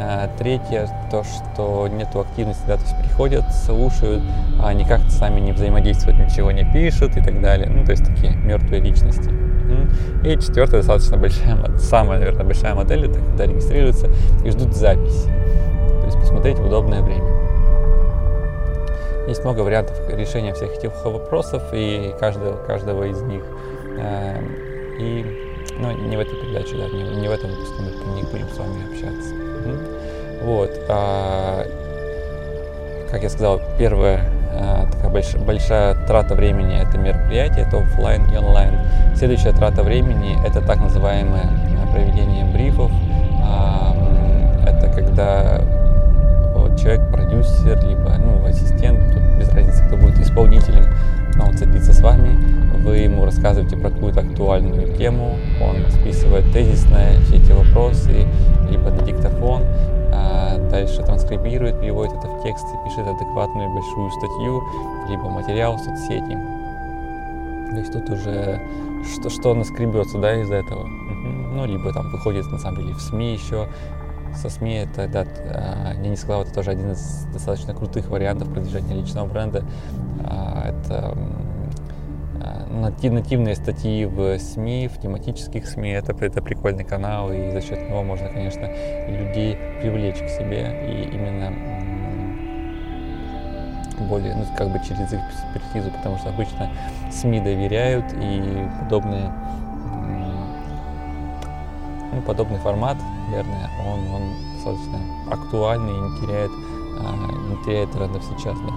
А, 0.00 0.28
третье, 0.38 0.88
то, 1.10 1.22
что 1.24 1.86
нету 1.88 2.20
активности, 2.20 2.62
да, 2.66 2.76
то 2.76 2.82
есть 2.82 2.98
приходят, 2.98 3.44
слушают, 3.66 4.22
а 4.62 4.72
никак 4.72 5.00
сами 5.10 5.40
не 5.40 5.52
взаимодействуют, 5.52 6.18
ничего 6.18 6.50
не 6.52 6.64
пишут 6.72 7.16
и 7.16 7.22
так 7.22 7.40
далее. 7.40 7.68
Ну, 7.68 7.84
то 7.84 7.92
есть 7.92 8.04
такие 8.04 8.34
мертвые 8.34 8.80
личности. 8.80 9.30
И 10.24 10.38
четвертая, 10.38 10.80
достаточно 10.80 11.16
большая, 11.16 11.56
самая, 11.78 12.18
наверное, 12.18 12.44
большая 12.44 12.74
модель, 12.74 13.10
это 13.10 13.18
когда 13.18 13.46
регистрируются 13.46 14.08
и 14.44 14.50
ждут 14.50 14.74
записи. 14.74 15.28
То 16.00 16.06
есть 16.06 16.18
посмотреть 16.18 16.58
в 16.58 16.66
удобное 16.66 17.02
время. 17.02 17.33
Есть 19.26 19.42
много 19.42 19.60
вариантов 19.60 19.96
решения 20.08 20.52
всех 20.52 20.72
этих 20.76 20.92
вопросов 21.04 21.62
и 21.72 22.14
каждого, 22.20 22.56
каждого 22.66 23.04
из 23.04 23.20
них. 23.22 23.42
Эм, 23.98 24.54
и 24.98 25.24
ну, 25.78 25.92
не 25.92 26.16
в 26.16 26.20
этой 26.20 26.36
передаче, 26.36 26.76
да, 26.76 26.88
не, 26.88 27.16
не 27.16 27.28
в 27.28 27.32
этом 27.32 27.50
выпуске 27.50 27.74
мы 27.82 28.14
не 28.16 28.22
будем 28.22 28.48
с 28.48 28.58
вами 28.58 28.92
общаться. 28.92 29.34
Вот. 30.42 30.70
А, 30.90 31.64
как 33.10 33.22
я 33.22 33.30
сказал, 33.30 33.62
первая 33.78 34.20
а, 34.52 34.86
такая 34.92 35.10
больш, 35.10 35.34
большая 35.36 35.94
трата 36.06 36.34
времени 36.34 36.78
это 36.78 36.98
мероприятие, 36.98 37.66
это 37.66 37.78
офлайн 37.78 38.30
и 38.30 38.36
онлайн. 38.36 38.74
Следующая 39.16 39.52
трата 39.52 39.82
времени 39.82 40.36
это 40.46 40.60
так 40.60 40.80
называемое 40.80 41.48
а, 41.82 41.92
проведение 41.92 42.44
брифов. 42.44 42.90
А, 43.42 43.96
это 44.66 44.92
когда 44.94 45.62
человек, 46.76 47.08
продюсер, 47.10 47.82
либо 47.86 48.03
исполнителем, 50.34 50.84
он 51.40 51.56
садится 51.56 51.92
с 51.92 52.00
вами, 52.00 52.36
вы 52.82 52.98
ему 52.98 53.24
рассказываете 53.24 53.76
про 53.76 53.90
какую-то 53.90 54.20
актуальную 54.20 54.96
тему, 54.96 55.36
он 55.62 55.90
списывает 55.90 56.52
тезисные 56.52 57.18
все 57.20 57.36
эти 57.36 57.52
вопросы, 57.52 58.26
либо 58.68 58.90
на 58.90 59.02
диктофон, 59.02 59.62
а 60.12 60.58
дальше 60.70 61.02
транскрибирует, 61.02 61.80
переводит 61.80 62.14
это 62.14 62.26
в 62.26 62.42
текст 62.42 62.66
и 62.66 62.88
пишет 62.88 63.06
адекватную 63.06 63.72
большую 63.72 64.10
статью, 64.10 64.62
либо 65.08 65.30
материал 65.30 65.76
в 65.76 65.80
соцсети. 65.80 66.36
То 67.70 67.78
есть 67.78 67.92
тут 67.92 68.10
уже 68.10 68.60
что, 69.12 69.30
что 69.30 69.54
наскребется, 69.54 70.18
да, 70.18 70.40
из 70.40 70.50
этого. 70.50 70.86
Ну, 70.86 71.64
либо 71.66 71.92
там 71.92 72.10
выходит, 72.10 72.50
на 72.50 72.58
самом 72.58 72.78
деле, 72.78 72.94
в 72.94 73.00
СМИ 73.00 73.34
еще, 73.34 73.68
со 74.36 74.48
СМИ 74.48 74.74
это, 74.74 75.08
да, 75.08 75.24
а, 75.50 75.94
не 75.94 76.16
сказал, 76.16 76.42
это 76.42 76.52
тоже 76.52 76.70
один 76.70 76.92
из 76.92 77.26
достаточно 77.32 77.74
крутых 77.74 78.08
вариантов 78.08 78.52
продвижения 78.52 78.94
личного 78.94 79.26
бренда. 79.26 79.64
А, 80.24 80.68
это 80.68 81.16
а, 82.40 82.66
нативные 82.70 83.54
статьи 83.54 84.04
в 84.04 84.38
СМИ, 84.38 84.88
в 84.88 85.00
тематических 85.00 85.66
СМИ, 85.66 85.90
это, 85.90 86.12
это 86.24 86.42
прикольный 86.42 86.84
канал, 86.84 87.32
и 87.32 87.50
за 87.50 87.60
счет 87.60 87.88
него 87.88 88.02
можно, 88.02 88.28
конечно, 88.28 88.68
людей 89.08 89.56
привлечь 89.80 90.18
к 90.18 90.28
себе, 90.28 90.88
и 90.88 91.14
именно 91.14 91.52
более, 94.08 94.34
ну, 94.34 94.44
как 94.58 94.70
бы 94.70 94.78
через 94.80 95.12
их 95.12 95.20
экспертизу, 95.30 95.90
потому 95.90 96.18
что 96.18 96.30
обычно 96.30 96.70
СМИ 97.10 97.40
доверяют, 97.40 98.06
и 98.12 98.68
подобные 98.80 99.32
ну, 102.14 102.22
подобный 102.22 102.58
формат, 102.58 102.96
наверное, 103.34 103.70
он, 103.84 104.00
он 104.14 104.22
достаточно 104.54 104.98
актуальный 105.30 105.92
и 105.92 106.00
не 106.00 106.20
теряет, 106.20 106.50
а, 106.98 107.50
не 107.50 107.64
теряет 107.64 107.90
трендов 107.90 108.22
сейчас, 108.24 108.58
да. 108.60 108.72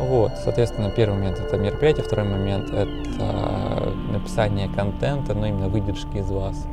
Вот, 0.00 0.32
соответственно, 0.42 0.90
первый 0.90 1.14
момент 1.14 1.38
это 1.38 1.56
мероприятие, 1.56 2.04
второй 2.04 2.28
момент 2.28 2.70
это 2.70 3.92
написание 4.10 4.68
контента, 4.68 5.34
но 5.34 5.46
именно 5.46 5.68
выдержки 5.68 6.16
из 6.16 6.30
вас. 6.30 6.66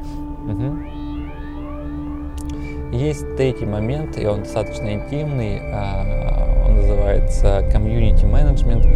Угу. 0.48 0.78
Есть 2.92 3.36
третий 3.38 3.68
момент, 3.68 4.18
и 4.18 4.26
он 4.26 4.40
достаточно 4.40 4.92
интимный, 4.92 5.62
а, 5.62 6.66
он 6.66 6.78
называется 6.78 7.60
community 7.72 8.24
management. 8.24 8.88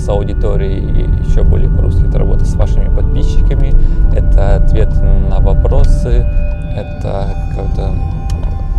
С 0.00 0.08
аудиторией 0.08 0.80
и 0.80 1.28
еще 1.28 1.42
более 1.42 1.68
по-русски 1.68 2.06
это 2.06 2.18
работа 2.18 2.44
с 2.44 2.54
вашими 2.54 2.94
подписчиками, 2.94 3.74
это 4.14 4.56
ответ 4.56 4.90
на 5.28 5.40
вопросы, 5.40 6.26
это 6.74 7.34
какое-то 7.50 7.92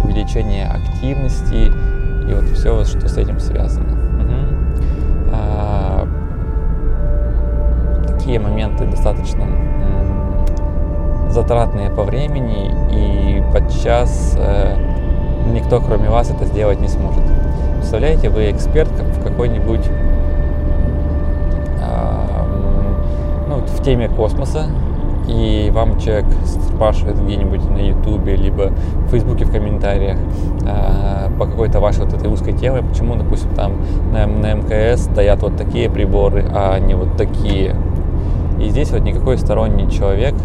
увеличение 0.04 0.68
активности 0.68 1.72
и 2.28 2.34
вот 2.34 2.46
все, 2.56 2.84
что 2.86 3.08
с 3.08 3.18
этим 3.18 3.40
связано. 3.40 3.94
Угу. 3.94 4.34
А, 5.34 6.08
такие 8.08 8.40
моменты 8.40 8.86
достаточно 8.86 9.46
затратные 11.30 11.90
по 11.90 12.04
времени 12.04 12.72
и 12.92 13.42
подчас 13.54 14.36
э, 14.38 14.76
никто 15.54 15.80
кроме 15.80 16.10
вас 16.10 16.30
это 16.30 16.46
сделать 16.46 16.80
не 16.82 16.88
сможет. 16.88 17.24
Представляете, 17.78 18.30
вы 18.30 18.52
эксперт 18.52 18.92
в 18.92 19.24
какой-нибудь 19.24 19.82
ну, 23.62 23.68
в 23.68 23.84
теме 23.84 24.10
космоса, 24.10 24.68
и 25.28 25.72
вам 25.74 26.00
человек 26.00 26.26
спрашивает 26.46 27.24
где-нибудь 27.24 27.70
на 27.70 27.78
ютубе, 27.78 28.36
либо 28.36 28.72
в 29.08 29.10
фейсбуке 29.10 29.46
в 29.46 29.52
комментариях 29.52 30.18
э, 30.64 31.30
по 31.38 31.46
какой-то 31.46 31.80
вашей 31.80 32.06
вот 32.06 32.14
этой 32.14 32.30
узкой 32.30 32.54
теме, 32.54 32.82
почему, 32.82 33.16
допустим, 33.16 33.54
там 33.54 33.74
на, 34.12 34.26
на 34.26 34.54
МКС 34.54 35.04
стоят 35.04 35.42
вот 35.44 35.58
такие 35.58 35.90
приборы, 35.90 36.46
а 36.54 36.80
не 36.80 36.96
вот 36.96 37.18
такие. 37.18 37.76
И 38.60 38.70
здесь 38.70 38.92
вот 38.92 39.02
никакой 39.02 39.38
сторонний 39.38 39.90
человек 39.90 40.36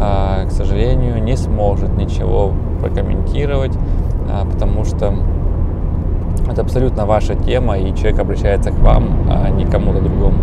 а, 0.00 0.46
к 0.46 0.52
сожалению, 0.52 1.20
не 1.20 1.36
сможет 1.36 1.96
ничего 1.96 2.52
прокомментировать, 2.80 3.72
а, 4.30 4.44
потому 4.44 4.84
что 4.84 5.12
это 6.48 6.62
абсолютно 6.62 7.04
ваша 7.04 7.34
тема, 7.34 7.76
и 7.78 7.92
человек 7.96 8.20
обращается 8.20 8.70
к 8.70 8.78
вам, 8.78 9.26
а 9.28 9.50
не 9.50 9.64
кому-то 9.64 10.00
другому. 10.00 10.36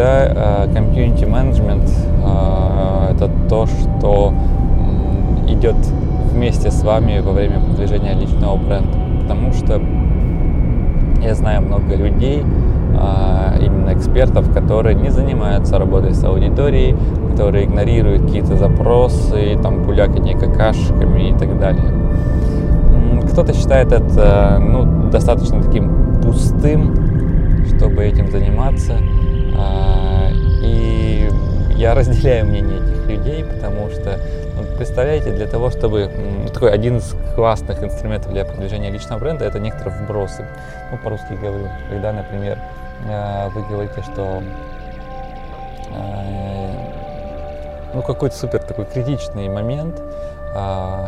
Всегда 0.00 0.66
комьюнити 0.72 1.24
менеджмент 1.24 1.90
это 3.10 3.30
то, 3.48 3.66
что 3.66 4.32
идет 5.48 5.76
вместе 6.32 6.70
с 6.70 6.82
вами 6.82 7.20
во 7.20 7.32
время 7.32 7.60
продвижения 7.60 8.14
личного 8.14 8.56
бренда. 8.56 8.96
Потому 9.22 9.52
что 9.52 9.80
я 11.22 11.34
знаю 11.34 11.62
много 11.62 11.96
людей, 11.96 12.42
а, 12.98 13.56
именно 13.60 13.92
экспертов, 13.92 14.50
которые 14.54 14.94
не 14.94 15.10
занимаются 15.10 15.78
работой 15.78 16.14
с 16.14 16.24
аудиторией, 16.24 16.96
которые 17.30 17.66
игнорируют 17.66 18.22
какие-то 18.22 18.56
запросы, 18.56 19.58
там, 19.62 19.84
пуляканье 19.84 20.34
какашками 20.34 21.30
и 21.30 21.34
так 21.34 21.58
далее. 21.58 21.92
Кто-то 23.32 23.52
считает 23.52 23.92
это 23.92 24.58
ну, 24.60 25.10
достаточно 25.10 25.62
таким 25.62 26.20
пустым, 26.22 26.94
чтобы 27.76 28.02
этим 28.04 28.30
заниматься. 28.30 28.94
А, 29.60 30.30
и 30.62 31.30
я 31.76 31.94
разделяю 31.94 32.46
мнение 32.46 32.78
этих 32.78 33.06
людей, 33.06 33.44
потому 33.44 33.90
что, 33.90 34.18
ну, 34.56 34.76
представляете, 34.76 35.32
для 35.32 35.46
того, 35.46 35.70
чтобы 35.70 36.10
такой 36.52 36.72
один 36.72 36.98
из 36.98 37.14
классных 37.34 37.82
инструментов 37.82 38.32
для 38.32 38.44
продвижения 38.44 38.90
личного 38.90 39.18
бренда, 39.18 39.44
это 39.44 39.58
некоторые 39.58 39.96
вбросы. 40.02 40.46
Ну, 40.90 40.98
по-русски 40.98 41.32
говорю, 41.40 41.68
когда, 41.88 42.12
например, 42.12 42.58
а, 43.08 43.48
вы 43.50 43.62
говорите, 43.62 44.02
что 44.02 44.42
а, 45.92 46.70
ну, 47.94 48.02
какой-то 48.02 48.36
супер 48.36 48.60
такой 48.60 48.86
критичный 48.86 49.48
момент, 49.48 50.00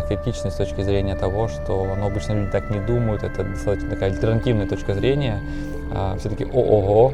критичный 0.07 0.53
с 0.53 0.55
точки 0.55 0.83
зрения 0.83 1.17
того, 1.17 1.49
что 1.49 1.97
ну, 1.99 2.07
обычно 2.07 2.35
люди 2.35 2.51
так 2.53 2.71
не 2.71 2.79
думают, 2.79 3.25
это 3.25 3.43
достаточно 3.43 3.91
такая 3.91 4.11
альтернативная 4.11 4.69
точка 4.69 4.95
зрения, 4.95 5.41
все-таки 6.19 6.45
ого, 6.45 7.12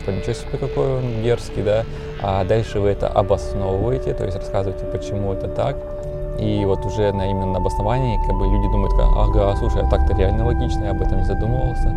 типа, 0.00 0.10
ничего 0.10 0.32
себе 0.32 0.58
какой 0.58 0.98
он 0.98 1.22
дерзкий, 1.22 1.62
да, 1.62 1.84
а 2.22 2.44
дальше 2.44 2.80
вы 2.80 2.90
это 2.90 3.08
обосновываете, 3.08 4.14
то 4.14 4.24
есть 4.24 4.36
рассказываете, 4.36 4.84
почему 4.86 5.32
это 5.32 5.48
так, 5.48 5.76
и 6.38 6.64
вот 6.64 6.84
уже 6.86 7.12
на 7.12 7.30
именно 7.30 7.58
обосновании 7.58 8.18
как 8.26 8.36
бы 8.36 8.46
люди 8.46 8.72
думают, 8.72 8.94
ага, 8.98 9.54
слушай, 9.56 9.82
а 9.82 9.90
так-то 9.90 10.16
реально 10.16 10.46
логично, 10.46 10.84
я 10.84 10.90
об 10.90 11.02
этом 11.02 11.18
не 11.18 11.24
задумывался. 11.24 11.94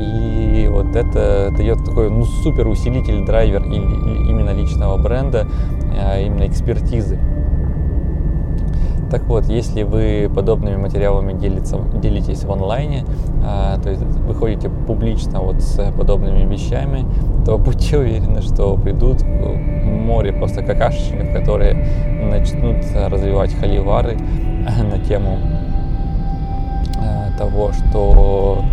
И 0.00 0.68
вот 0.70 0.96
это 0.96 1.52
дает 1.56 1.84
такой 1.84 2.10
ну, 2.10 2.24
супер 2.24 2.66
усилитель, 2.66 3.24
драйвер 3.24 3.64
именно 3.64 4.50
личного 4.50 4.96
бренда, 4.96 5.46
а 6.02 6.18
именно 6.18 6.46
экспертизы. 6.46 7.18
Так 9.14 9.28
вот, 9.28 9.46
если 9.46 9.84
вы 9.84 10.28
подобными 10.28 10.74
материалами 10.74 11.34
делится, 11.34 11.78
делитесь 12.02 12.42
в 12.42 12.50
онлайне, 12.50 13.04
а, 13.44 13.78
то 13.78 13.88
есть 13.88 14.02
выходите 14.02 14.68
публично 14.68 15.38
вот 15.38 15.62
с 15.62 15.92
подобными 15.96 16.52
вещами, 16.52 17.06
то 17.46 17.56
будьте 17.64 17.96
уверены, 17.96 18.42
что 18.42 18.76
придут 18.76 19.22
море 19.22 20.32
просто 20.32 20.62
какашечников, 20.62 21.32
которые 21.32 21.86
начнут 22.28 22.78
развивать 22.92 23.54
холивары 23.54 24.16
на 24.90 24.98
тему 24.98 25.38
а, 26.98 27.38
того, 27.38 27.70
что 27.70 28.64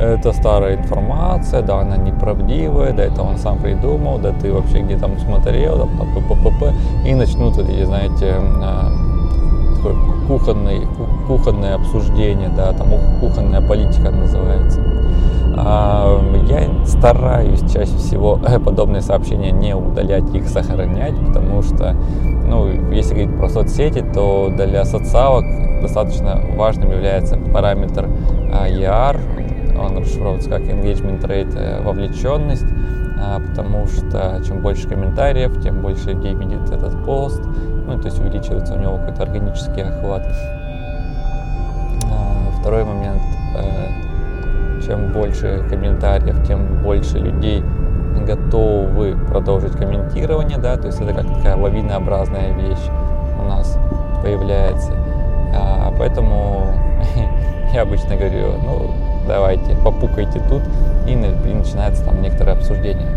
это 0.00 0.32
старая 0.32 0.76
информация, 0.76 1.60
да, 1.60 1.80
она 1.80 1.98
неправдивая, 1.98 2.94
да, 2.94 3.04
это 3.04 3.20
он 3.20 3.36
сам 3.36 3.58
придумал, 3.58 4.18
да, 4.18 4.32
ты 4.32 4.50
вообще 4.54 4.78
где 4.78 4.96
там 4.96 5.18
смотрел, 5.18 5.76
да, 5.76 5.84
п 5.84 6.18
-п 6.18 6.42
-п 6.42 6.58
-п, 6.58 6.72
и 7.06 7.14
начнут 7.14 7.58
эти, 7.58 7.84
знаете, 7.84 8.36
такое 9.82 9.96
кухонное, 10.28 10.86
кухонное 11.26 11.74
обсуждение, 11.74 12.50
да, 12.56 12.72
там 12.72 12.88
кухонная 13.20 13.60
политика 13.60 14.10
называется. 14.10 14.80
А, 15.56 16.20
я 16.46 16.86
стараюсь 16.86 17.60
чаще 17.72 17.96
всего 17.96 18.38
подобные 18.64 19.02
сообщения 19.02 19.50
не 19.50 19.74
удалять, 19.74 20.34
их 20.34 20.48
сохранять, 20.48 21.14
потому 21.26 21.62
что, 21.62 21.96
ну, 22.46 22.68
если 22.92 23.14
говорить 23.14 23.36
про 23.38 23.48
соцсети, 23.48 24.04
то 24.14 24.50
для 24.54 24.84
социалок 24.84 25.44
достаточно 25.82 26.40
важным 26.56 26.92
является 26.92 27.36
параметр 27.36 28.08
ER, 28.50 29.20
он 29.78 29.98
расшифровывается 29.98 30.50
как 30.50 30.62
engagement 30.62 31.22
rate, 31.22 31.56
э, 31.56 31.82
вовлеченность, 31.82 32.66
а, 33.18 33.40
потому 33.40 33.86
что 33.86 34.40
чем 34.46 34.60
больше 34.60 34.88
комментариев, 34.88 35.60
тем 35.62 35.80
больше 35.80 36.10
людей 36.10 36.34
видит 36.34 36.70
этот 36.70 37.04
пост, 37.04 37.42
ну, 37.86 37.98
то 37.98 38.06
есть 38.06 38.18
увеличивается 38.18 38.74
у 38.74 38.78
него 38.78 38.96
какой-то 38.96 39.22
органический 39.22 39.82
охват. 39.82 40.22
А, 42.04 42.60
второй 42.60 42.84
момент, 42.84 43.22
э, 43.56 44.82
чем 44.86 45.12
больше 45.12 45.64
комментариев, 45.68 46.46
тем 46.46 46.82
больше 46.82 47.18
людей 47.18 47.62
готовы 48.26 49.16
продолжить 49.28 49.72
комментирование, 49.72 50.58
да, 50.58 50.76
то 50.76 50.86
есть 50.86 51.00
это 51.00 51.12
как 51.12 51.26
такая 51.26 51.56
лавинообразная 51.56 52.52
вещь 52.52 52.90
у 53.40 53.44
нас 53.44 53.78
появляется. 54.22 54.92
А, 55.54 55.92
поэтому 55.98 56.66
я 57.72 57.82
обычно 57.82 58.16
говорю, 58.16 58.52
ну, 58.62 58.90
давайте, 59.26 59.76
попукайте 59.84 60.40
тут, 60.48 60.62
и, 61.06 61.12
и 61.12 61.54
начинается 61.54 62.04
там 62.04 62.22
некоторое 62.22 62.52
обсуждение. 62.52 63.08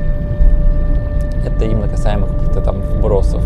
Это 1.46 1.66
именно 1.66 1.88
касаемо 1.88 2.28
каких-то 2.28 2.62
там 2.62 2.82
вбросов. 2.82 3.44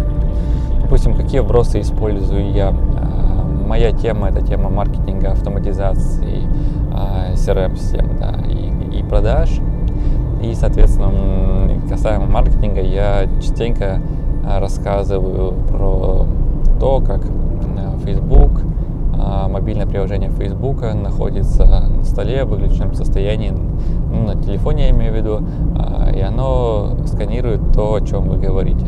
Допустим, 0.89 1.13
какие 1.13 1.41
вбросы 1.41 1.82
использую 1.82 2.52
я? 2.52 2.69
А, 2.69 3.45
моя 3.67 3.91
тема 3.91 4.30
это 4.30 4.41
тема 4.41 4.71
маркетинга, 4.71 5.34
автоматизации, 5.34 6.47
CRM-систем 7.36 8.17
да, 8.19 8.34
и, 8.49 8.97
и 8.97 9.04
продаж. 9.04 9.60
И, 10.41 10.56
соответственно, 10.56 11.12
касаемо 11.88 12.25
маркетинга, 12.25 12.82
я 12.82 13.28
частенько 13.39 14.02
а, 14.43 14.60
рассказываю 14.60 15.54
про 15.69 16.25
то, 16.80 17.02
как 17.02 17.21
Facebook 18.04 18.49
мобильное 19.47 19.86
приложение 19.86 20.32
Facebook 20.32 20.82
находится 20.95 21.65
на 21.65 22.04
столе 22.04 22.45
в 22.45 22.49
выключенном 22.49 22.95
состоянии, 22.95 23.52
ну, 23.52 24.23
на 24.23 24.41
телефоне 24.41 24.86
я 24.86 24.89
имею 24.89 25.13
в 25.13 25.15
виду, 25.15 25.43
и 26.15 26.21
оно 26.21 26.95
сканирует 27.06 27.73
то, 27.73 27.93
о 27.93 28.02
чем 28.02 28.30
вы 28.30 28.38
говорите. 28.38 28.88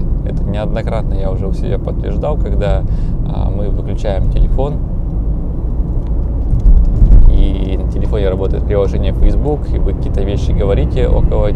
Неоднократно 0.51 1.13
я 1.13 1.31
уже 1.31 1.47
у 1.47 1.53
себя 1.53 1.79
подтверждал, 1.79 2.37
когда 2.37 2.83
а, 3.27 3.49
мы 3.49 3.69
выключаем 3.69 4.29
телефон, 4.29 4.75
и 7.29 7.77
на 7.81 7.89
телефоне 7.89 8.29
работает 8.29 8.65
приложение 8.65 9.13
Facebook, 9.13 9.61
и 9.73 9.79
вы 9.79 9.93
какие-то 9.93 10.23
вещи 10.23 10.51
говорите 10.51 11.07
около 11.07 11.51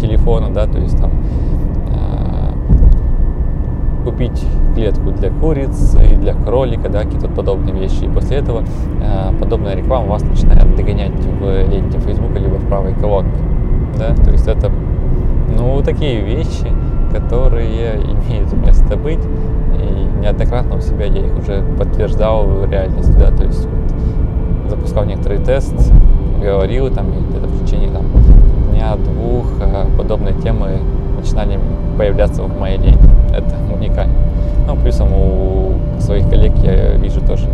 телефона, 0.00 0.52
да, 0.52 0.66
то 0.66 0.78
есть 0.78 0.98
там 0.98 1.12
купить 4.04 4.44
клетку 4.74 5.10
для 5.12 5.30
куриц 5.30 5.94
и 5.94 6.14
для 6.14 6.34
кролика, 6.34 6.88
да, 6.88 7.02
какие-то 7.02 7.28
подобные 7.28 7.74
вещи. 7.74 8.04
И 8.04 8.08
после 8.08 8.38
этого 8.38 8.64
э, 9.02 9.32
подобная 9.38 9.74
реклама 9.74 10.08
вас 10.08 10.22
начинает 10.22 10.74
догонять 10.76 11.12
в 11.12 11.68
ленте 11.68 11.98
Facebook 12.00 12.38
либо 12.38 12.54
в 12.54 12.66
правой 12.66 12.94
колонке. 12.94 13.38
Да? 13.98 14.14
То 14.14 14.30
есть 14.30 14.46
это 14.46 14.70
ну, 15.56 15.82
такие 15.82 16.20
вещи, 16.20 16.70
которые 17.12 17.96
имеют 17.96 18.52
место 18.52 18.96
быть. 18.96 19.24
И 19.78 20.20
неоднократно 20.22 20.76
у 20.76 20.80
себя 20.80 21.06
я 21.06 21.26
их 21.26 21.38
уже 21.38 21.62
подтверждал 21.78 22.46
в 22.46 22.70
реальности. 22.70 23.12
Да? 23.18 23.30
То 23.30 23.44
есть 23.44 23.66
вот, 23.66 24.70
запускал 24.70 25.04
некоторый 25.04 25.38
тест, 25.38 25.74
говорил 26.40 26.90
там 26.90 27.06
где-то 27.28 27.46
в 27.46 27.64
течение 27.64 27.90
там, 27.90 28.04
дня-двух 28.72 29.46
э, 29.60 29.86
подобные 29.96 30.34
темы 30.34 30.78
начинали 31.18 31.58
появляться 31.98 32.42
в 32.42 32.58
моей 32.58 32.78
ленте. 32.78 33.08
Это 33.32 33.54
уникально. 33.74 34.14
Ну, 34.66 34.76
плюсом 34.76 35.12
у 35.12 35.72
своих 35.98 36.28
коллег 36.28 36.52
я 36.62 36.92
вижу 36.92 37.20
тоже, 37.20 37.46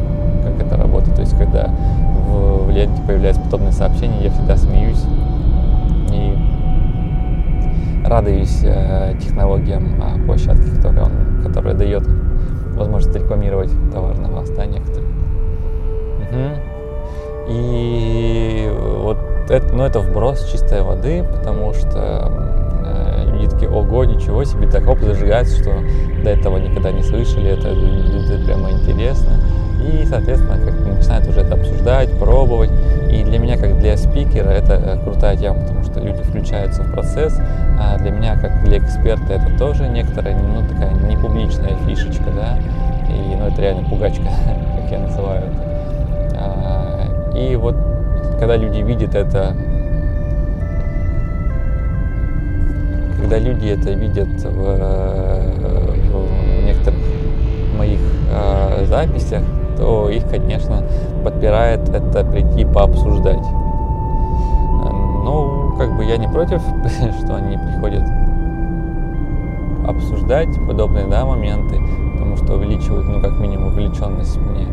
как 0.44 0.66
это 0.66 0.76
работает. 0.76 1.16
То 1.16 1.22
есть, 1.22 1.36
когда 1.36 1.70
в, 2.28 2.66
в 2.66 2.70
ленте 2.70 3.00
появляются 3.06 3.42
подобные 3.42 3.72
сообщения, 3.72 4.22
я 4.22 4.30
всегда 4.30 4.56
смеюсь 4.56 5.02
и 6.12 6.34
радуюсь 8.06 8.60
э, 8.62 9.14
технологиям 9.20 10.00
э, 10.00 10.24
площадки, 10.26 10.68
которые 10.76 11.04
он, 11.04 11.42
которая 11.42 11.74
дает 11.74 12.06
возможность 12.74 13.16
рекламировать 13.16 13.70
товар 13.92 14.18
на 14.18 14.28
вас, 14.28 14.50
да, 14.50 14.66
некоторые. 14.66 15.10
Угу. 16.30 16.60
И 17.48 18.72
вот 19.00 19.18
это, 19.48 19.74
ну, 19.74 19.84
это 19.84 20.00
вброс 20.00 20.44
чистой 20.50 20.82
воды, 20.82 21.24
потому 21.24 21.72
что 21.72 22.56
люди 23.36 23.48
такие, 23.48 23.70
ого, 23.70 24.04
ничего 24.04 24.44
себе, 24.44 24.66
так 24.66 24.86
оп, 24.88 25.00
зажигается, 25.00 25.60
что 25.60 25.72
до 26.22 26.30
этого 26.30 26.58
никогда 26.58 26.90
не 26.90 27.02
слышали, 27.02 27.50
это, 27.50 27.68
это 27.68 28.44
прямо 28.44 28.70
интересно. 28.72 29.32
И, 29.80 30.04
соответственно, 30.06 30.58
как 30.58 30.74
начинают 30.86 31.26
уже 31.28 31.40
это 31.40 31.54
обсуждать, 31.54 32.10
пробовать. 32.18 32.70
И 33.10 33.22
для 33.22 33.38
меня, 33.38 33.56
как 33.56 33.78
для 33.78 33.96
спикера, 33.96 34.48
это 34.48 34.74
э, 34.74 34.98
крутая 35.04 35.36
тема, 35.36 35.60
потому 35.60 35.84
что 35.84 36.00
люди 36.00 36.22
включаются 36.22 36.82
в 36.82 36.92
процесс. 36.92 37.38
А 37.78 37.98
для 37.98 38.10
меня, 38.10 38.36
как 38.36 38.64
для 38.64 38.78
эксперта, 38.78 39.34
это 39.34 39.58
тоже 39.58 39.88
некоторая, 39.88 40.36
ну, 40.36 40.62
такая 40.66 40.92
непубличная 41.08 41.76
фишечка, 41.86 42.30
да. 42.34 42.58
И, 43.08 43.36
ну, 43.36 43.46
это 43.46 43.60
реально 43.60 43.88
пугачка, 43.88 44.24
как 44.80 44.90
я 44.90 44.98
называю 44.98 45.42
это. 45.42 46.36
А, 46.38 47.32
и 47.36 47.56
вот, 47.56 47.76
когда 48.38 48.56
люди 48.56 48.78
видят 48.78 49.14
это 49.14 49.54
когда 53.26 53.38
люди 53.40 53.66
это 53.66 53.90
видят 53.90 54.28
в, 54.28 54.76
в 56.12 56.64
некоторых 56.64 57.00
моих 57.76 57.98
э, 58.30 58.84
записях, 58.86 59.42
то 59.76 60.08
их, 60.08 60.28
конечно, 60.28 60.82
подпирает 61.24 61.88
это 61.88 62.24
прийти 62.24 62.64
пообсуждать. 62.64 63.44
Ну, 65.24 65.74
как 65.76 65.96
бы 65.96 66.04
я 66.04 66.16
не 66.16 66.28
против, 66.28 66.60
что 67.20 67.36
они 67.36 67.56
приходят 67.56 68.04
обсуждать 69.86 70.48
подобные 70.66 71.06
да, 71.06 71.24
моменты, 71.24 71.80
потому 72.12 72.36
что 72.36 72.54
увеличивают, 72.54 73.06
ну, 73.06 73.20
как 73.20 73.38
минимум, 73.38 73.68
увлеченность 73.68 74.36
мне. 74.36 74.66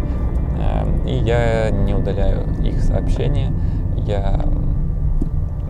Эм, 0.59 1.05
и 1.05 1.15
я 1.15 1.69
не 1.69 1.93
удаляю 1.93 2.43
их 2.63 2.81
сообщения. 2.81 3.51
Я... 4.05 4.39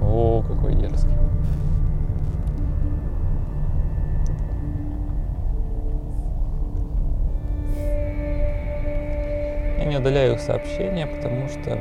О, 0.02 0.44
не 9.94 10.00
удаляю 10.00 10.34
их 10.34 10.40
сообщения, 10.40 11.06
потому 11.06 11.48
что... 11.48 11.80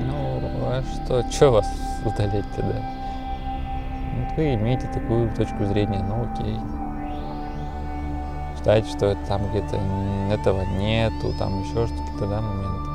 Ну, 0.00 0.40
а 0.64 0.82
что, 0.82 1.30
что 1.30 1.50
вас 1.50 1.68
удалить-то, 2.06 2.62
да? 2.62 2.82
Вот 4.16 4.36
вы 4.38 4.54
имеете 4.54 4.86
такую 4.86 5.30
точку 5.34 5.66
зрения, 5.66 6.02
ну 6.02 6.24
окей. 6.24 6.58
Считаете, 8.56 8.88
что 8.88 9.06
это 9.06 9.20
там 9.26 9.42
где-то 9.50 9.78
этого 10.32 10.62
нету, 10.78 11.34
там 11.38 11.60
еще 11.60 11.86
что-то, 11.86 12.26
да, 12.26 12.40
моменты. 12.40 12.90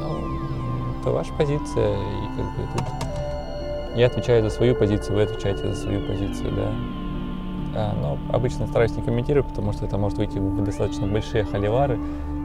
Ну, 0.00 1.00
это 1.00 1.10
ваша 1.10 1.34
позиция, 1.34 1.96
и 1.96 2.36
как 2.36 2.46
бы 2.56 2.68
тут... 2.72 2.86
Я 3.94 4.06
отвечаю 4.06 4.42
за 4.42 4.48
свою 4.48 4.74
позицию, 4.74 5.16
вы 5.16 5.22
отвечаете 5.24 5.70
за 5.70 5.74
свою 5.74 6.06
позицию, 6.06 6.54
да. 6.56 6.72
А, 7.74 7.94
но 7.94 8.18
обычно 8.32 8.66
стараюсь 8.66 8.96
не 8.96 9.02
комментировать, 9.02 9.48
потому 9.48 9.72
что 9.72 9.84
это 9.84 9.98
может 9.98 10.16
выйти 10.16 10.38
в 10.38 10.64
достаточно 10.64 11.06
большие 11.06 11.44
холивары, 11.44 11.98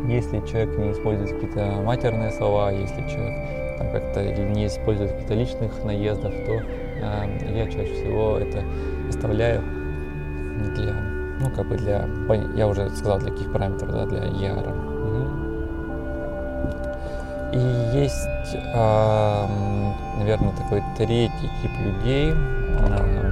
если 0.08 0.40
человек 0.46 0.78
не 0.78 0.92
использует 0.92 1.32
какие-то 1.32 1.82
матерные 1.82 2.32
слова, 2.32 2.72
если 2.72 3.02
человек 3.08 3.78
там 3.78 3.92
как-то 3.92 4.24
не 4.24 4.68
использует 4.68 5.12
каких-то 5.12 5.34
личных 5.34 5.84
наездов, 5.84 6.34
то 6.46 6.52
э, 6.52 7.56
я 7.56 7.66
чаще 7.66 7.94
всего 7.94 8.38
это 8.38 8.64
оставляю 9.10 9.62
для, 10.76 10.94
ну 11.40 11.50
как 11.56 11.68
бы 11.68 11.78
для, 11.78 12.08
я 12.56 12.68
уже 12.68 12.90
сказал, 12.90 13.20
для 13.20 13.32
каких 13.32 13.52
параметров, 13.52 13.92
да, 13.92 14.06
для 14.06 14.20
ER. 14.20 14.70
Угу. 15.04 15.44
И 17.54 17.98
есть, 17.98 18.56
э, 18.56 19.48
наверное, 20.20 20.52
такой 20.52 20.84
третий 20.98 21.50
тип 21.62 21.72
людей, 21.84 22.34
э, 22.34 23.24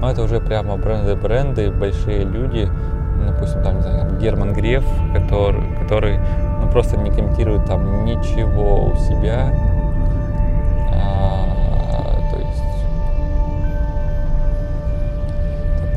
но 0.00 0.10
это 0.10 0.22
уже 0.22 0.40
прямо 0.40 0.76
бренды-бренды, 0.76 1.70
большие 1.70 2.24
люди, 2.24 2.68
допустим, 3.36 3.62
там, 3.62 3.76
не 3.76 3.82
знаю, 3.82 4.18
Герман 4.20 4.52
Греф, 4.54 4.84
который, 5.12 5.62
который 5.80 6.18
ну, 6.60 6.68
просто 6.70 6.96
не 6.96 7.10
комментирует 7.10 7.66
там 7.66 8.04
ничего 8.04 8.86
у 8.86 8.96
себя. 8.96 9.52
А, 10.92 11.44
то 12.32 12.38
есть 12.38 12.62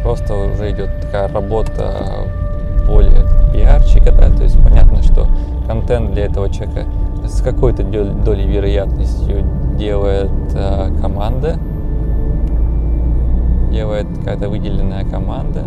просто 0.04 0.36
уже 0.36 0.72
идет 0.72 0.90
такая 1.02 1.28
работа 1.30 2.28
более 2.88 3.26
пиарщика, 3.54 4.12
да, 4.12 4.30
то 4.30 4.44
есть 4.44 4.62
понятно, 4.62 5.02
что 5.02 5.28
контент 5.68 6.14
для 6.14 6.26
этого 6.26 6.50
человека 6.50 6.86
с 7.26 7.42
какой-то 7.42 7.84
долей 7.84 8.48
вероятностью 8.48 9.44
делает 9.78 10.32
а, 10.56 10.90
команда, 11.02 11.58
делает 13.72 14.08
какая-то 14.18 14.50
выделенная 14.50 15.06
команда, 15.06 15.64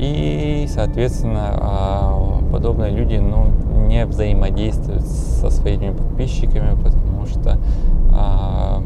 и, 0.00 0.66
соответственно, 0.66 1.50
а, 1.60 2.40
подобные 2.50 2.90
люди 2.90 3.16
ну, 3.16 3.48
не 3.86 4.06
взаимодействуют 4.06 5.02
со 5.02 5.50
своими 5.50 5.94
подписчиками, 5.94 6.74
потому 6.82 7.26
что 7.26 7.58
а, 8.10 8.82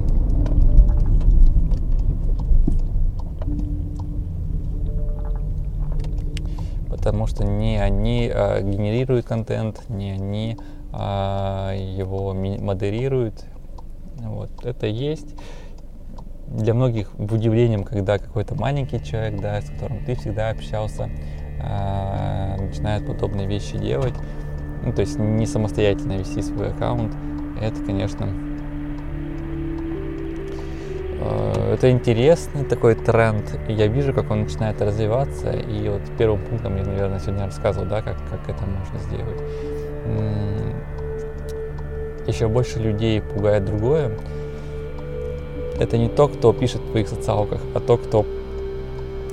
потому 6.88 7.28
что 7.28 7.44
не 7.44 7.80
они 7.80 8.28
а, 8.34 8.60
генерируют 8.60 9.24
контент, 9.24 9.88
не 9.88 10.10
они 10.10 10.56
а, 10.92 11.74
его 11.74 12.34
модерируют. 12.34 13.44
Вот 14.16 14.50
это 14.64 14.88
есть 14.88 15.36
для 16.46 16.74
многих 16.74 17.08
удивлением, 17.18 17.84
когда 17.84 18.18
какой-то 18.18 18.54
маленький 18.54 19.02
человек, 19.02 19.40
да, 19.40 19.60
с 19.60 19.70
которым 19.70 20.04
ты 20.04 20.14
всегда 20.14 20.50
общался, 20.50 21.10
э, 21.60 22.56
начинает 22.60 23.06
подобные 23.06 23.46
вещи 23.46 23.76
делать, 23.78 24.14
ну, 24.84 24.92
то 24.92 25.00
есть 25.00 25.18
не 25.18 25.46
самостоятельно 25.46 26.18
вести 26.18 26.42
свой 26.42 26.70
аккаунт, 26.70 27.14
это, 27.60 27.82
конечно, 27.82 28.28
э, 31.20 31.74
это 31.74 31.90
интересный 31.90 32.64
такой 32.64 32.94
тренд, 32.94 33.58
я 33.68 33.86
вижу, 33.86 34.12
как 34.12 34.30
он 34.30 34.42
начинает 34.42 34.80
развиваться, 34.80 35.50
и 35.52 35.88
вот 35.88 36.02
первым 36.18 36.44
пунктом 36.44 36.76
я, 36.76 36.84
наверное, 36.84 37.18
сегодня 37.18 37.46
рассказывал, 37.46 37.88
да, 37.88 38.02
как, 38.02 38.16
как 38.30 38.48
это 38.48 38.64
можно 38.64 38.98
сделать. 38.98 39.40
Еще 42.26 42.48
больше 42.48 42.78
людей 42.78 43.20
пугает 43.20 43.64
другое, 43.64 44.10
это 45.78 45.98
не 45.98 46.08
то, 46.08 46.28
кто 46.28 46.52
пишет 46.52 46.80
в 46.80 46.90
твоих 46.90 47.08
социалках, 47.08 47.60
а 47.74 47.80
то, 47.80 47.96
кто 47.96 48.24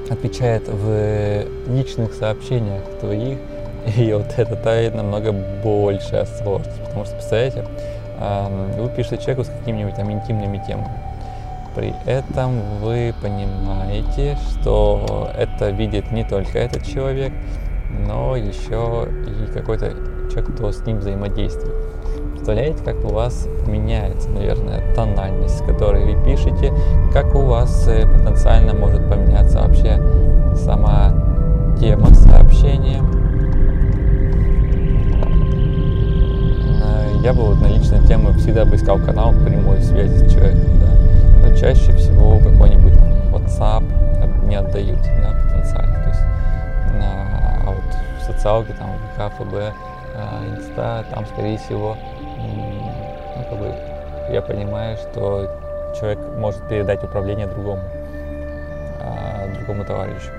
отвечает 0.10 0.68
в 0.68 1.46
личных 1.68 2.14
сообщениях 2.14 2.84
твоих 3.00 3.38
И 3.98 4.14
вот 4.14 4.34
это 4.38 4.56
тает 4.56 4.96
намного 4.96 5.32
большая 5.32 6.26
сложность. 6.26 6.82
Потому 6.84 7.06
что, 7.06 7.16
представляете, 7.16 7.66
вы 8.78 8.90
пишете 8.90 9.18
человеку 9.18 9.44
с 9.44 9.48
какими-нибудь 9.48 9.96
там 9.96 10.12
интимными 10.12 10.62
темами. 10.66 10.92
При 11.76 11.94
этом 12.06 12.60
вы 12.82 13.14
понимаете, 13.22 14.38
что 14.50 15.30
это 15.38 15.70
видит 15.70 16.12
не 16.12 16.24
только 16.26 16.60
этот 16.60 16.86
человек, 16.86 17.32
но 17.90 18.36
еще 18.36 19.08
и 19.28 19.52
какой-то 19.52 19.92
человек, 20.30 20.54
кто 20.54 20.72
с 20.72 20.86
ним 20.86 21.00
взаимодействует. 21.00 21.76
Представляете, 22.42 22.84
как 22.84 23.06
у 23.06 23.14
вас 23.14 23.48
меняется, 23.68 24.28
наверное, 24.28 24.82
тональность, 24.96 25.60
с 25.60 25.62
которой 25.62 26.16
вы 26.16 26.26
пишете, 26.26 26.74
как 27.14 27.36
у 27.36 27.42
вас 27.42 27.88
э, 27.88 28.08
потенциально 28.08 28.74
может 28.74 29.08
поменяться 29.08 29.62
вообще 29.62 30.02
сама 30.56 31.14
тема 31.80 32.12
сообщения. 32.16 33.04
Э, 36.82 37.12
я 37.22 37.32
бы 37.32 37.44
вот 37.44 37.62
на 37.62 37.68
личной 37.68 38.04
теме 38.08 38.34
всегда 38.40 38.66
бы 38.66 38.76
искал 38.76 38.98
канал 38.98 39.34
прямой 39.46 39.80
связи 39.80 40.28
с 40.28 40.34
человеком, 40.34 40.80
да. 40.80 41.48
Но 41.48 41.56
чаще 41.56 41.92
всего 41.92 42.40
какой-нибудь 42.40 42.96
WhatsApp 43.32 43.84
не 44.48 44.56
отдают, 44.56 44.98
да, 45.04 45.36
потенциально. 45.44 45.94
То 45.94 46.10
есть, 46.10 46.22
а 47.04 47.66
вот 47.68 48.20
в 48.20 48.34
социалке, 48.34 48.74
там, 48.80 48.90
ВК, 49.14 49.32
ФБ, 49.38 49.54
э, 49.54 50.56
Инста, 50.56 51.06
там, 51.14 51.28
скорее 51.28 51.60
всего, 51.60 51.96
ну, 52.42 53.44
как 53.50 53.60
бы 53.60 53.74
я 54.32 54.42
понимаю, 54.42 54.98
что 54.98 55.50
человек 56.00 56.20
может 56.38 56.68
передать 56.68 57.04
управление 57.04 57.48
другому, 57.48 57.82
а, 59.00 59.48
другому 59.58 59.84
товарищу. 59.86 60.32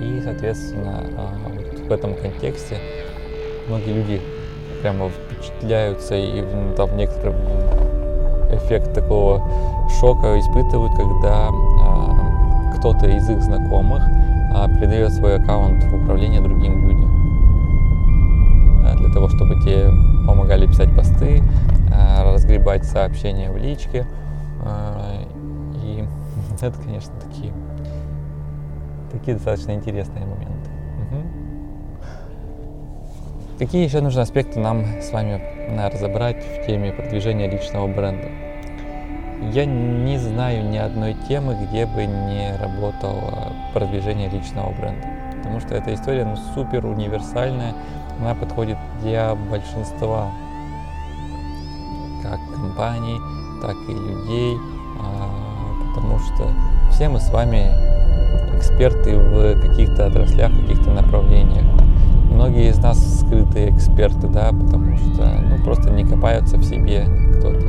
И, 0.00 0.20
соответственно, 0.22 1.02
а, 1.16 1.34
вот 1.48 1.78
в 1.80 1.92
этом 1.92 2.14
контексте 2.14 2.76
многие 3.68 3.92
люди 3.92 4.20
прямо 4.82 5.08
впечатляются 5.08 6.14
и 6.14 6.42
ну, 6.42 6.74
там 6.76 6.96
некоторый 6.96 7.32
эффект 8.52 8.94
такого 8.94 9.42
шока 10.00 10.38
испытывают, 10.38 10.94
когда 10.94 11.48
а, 11.48 12.72
кто-то 12.78 13.06
из 13.06 13.28
их 13.28 13.42
знакомых 13.42 14.02
передает 14.80 15.12
свой 15.12 15.36
аккаунт 15.36 15.84
в 15.84 15.94
управление 16.02 16.40
другим 16.40 16.88
людям 16.88 17.12
для 18.96 19.12
того, 19.12 19.28
чтобы 19.28 19.60
те 19.60 19.90
помогали 20.26 20.66
писать 20.66 20.94
посты, 20.94 21.42
разгребать 22.22 22.84
сообщения 22.84 23.50
в 23.50 23.56
личке. 23.56 24.06
И 25.82 26.04
это, 26.60 26.78
конечно, 26.82 27.12
такие 27.20 27.52
такие 29.12 29.36
достаточно 29.36 29.72
интересные 29.72 30.26
моменты. 30.26 30.70
Угу. 31.00 31.22
Какие 33.58 33.84
еще 33.84 34.00
нужны 34.00 34.20
аспекты 34.20 34.60
нам 34.60 34.84
с 35.00 35.10
вами 35.12 35.40
разобрать 35.92 36.44
в 36.44 36.66
теме 36.66 36.92
продвижения 36.92 37.48
личного 37.48 37.86
бренда? 37.86 38.28
Я 39.52 39.64
не 39.64 40.18
знаю 40.18 40.68
ни 40.68 40.78
одной 40.78 41.14
темы, 41.28 41.56
где 41.66 41.86
бы 41.86 42.04
не 42.06 42.54
работало 42.60 43.52
продвижение 43.72 44.28
личного 44.28 44.72
бренда. 44.72 45.06
Потому 45.36 45.60
что 45.60 45.74
эта 45.74 45.94
история 45.94 46.24
ну, 46.24 46.36
супер 46.54 46.84
универсальная, 46.86 47.74
она 48.20 48.34
подходит 48.34 48.78
для 49.02 49.34
большинства 49.34 50.30
как 52.22 52.40
компаний, 52.54 53.18
так 53.62 53.76
и 53.88 53.92
людей, 53.92 54.56
а, 55.00 55.94
потому 55.94 56.18
что 56.18 56.50
все 56.90 57.08
мы 57.08 57.20
с 57.20 57.30
вами 57.30 57.70
эксперты 58.56 59.16
в 59.16 59.60
каких-то 59.60 60.06
отраслях, 60.06 60.50
в 60.52 60.62
каких-то 60.62 60.90
направлениях. 60.90 61.64
Многие 62.30 62.68
из 62.68 62.78
нас 62.78 63.20
скрытые 63.20 63.70
эксперты, 63.70 64.28
да, 64.28 64.50
потому 64.50 64.96
что 64.96 65.26
ну, 65.48 65.62
просто 65.64 65.90
не 65.90 66.04
копаются 66.04 66.56
в 66.56 66.64
себе 66.64 67.06
кто-то. 67.38 67.66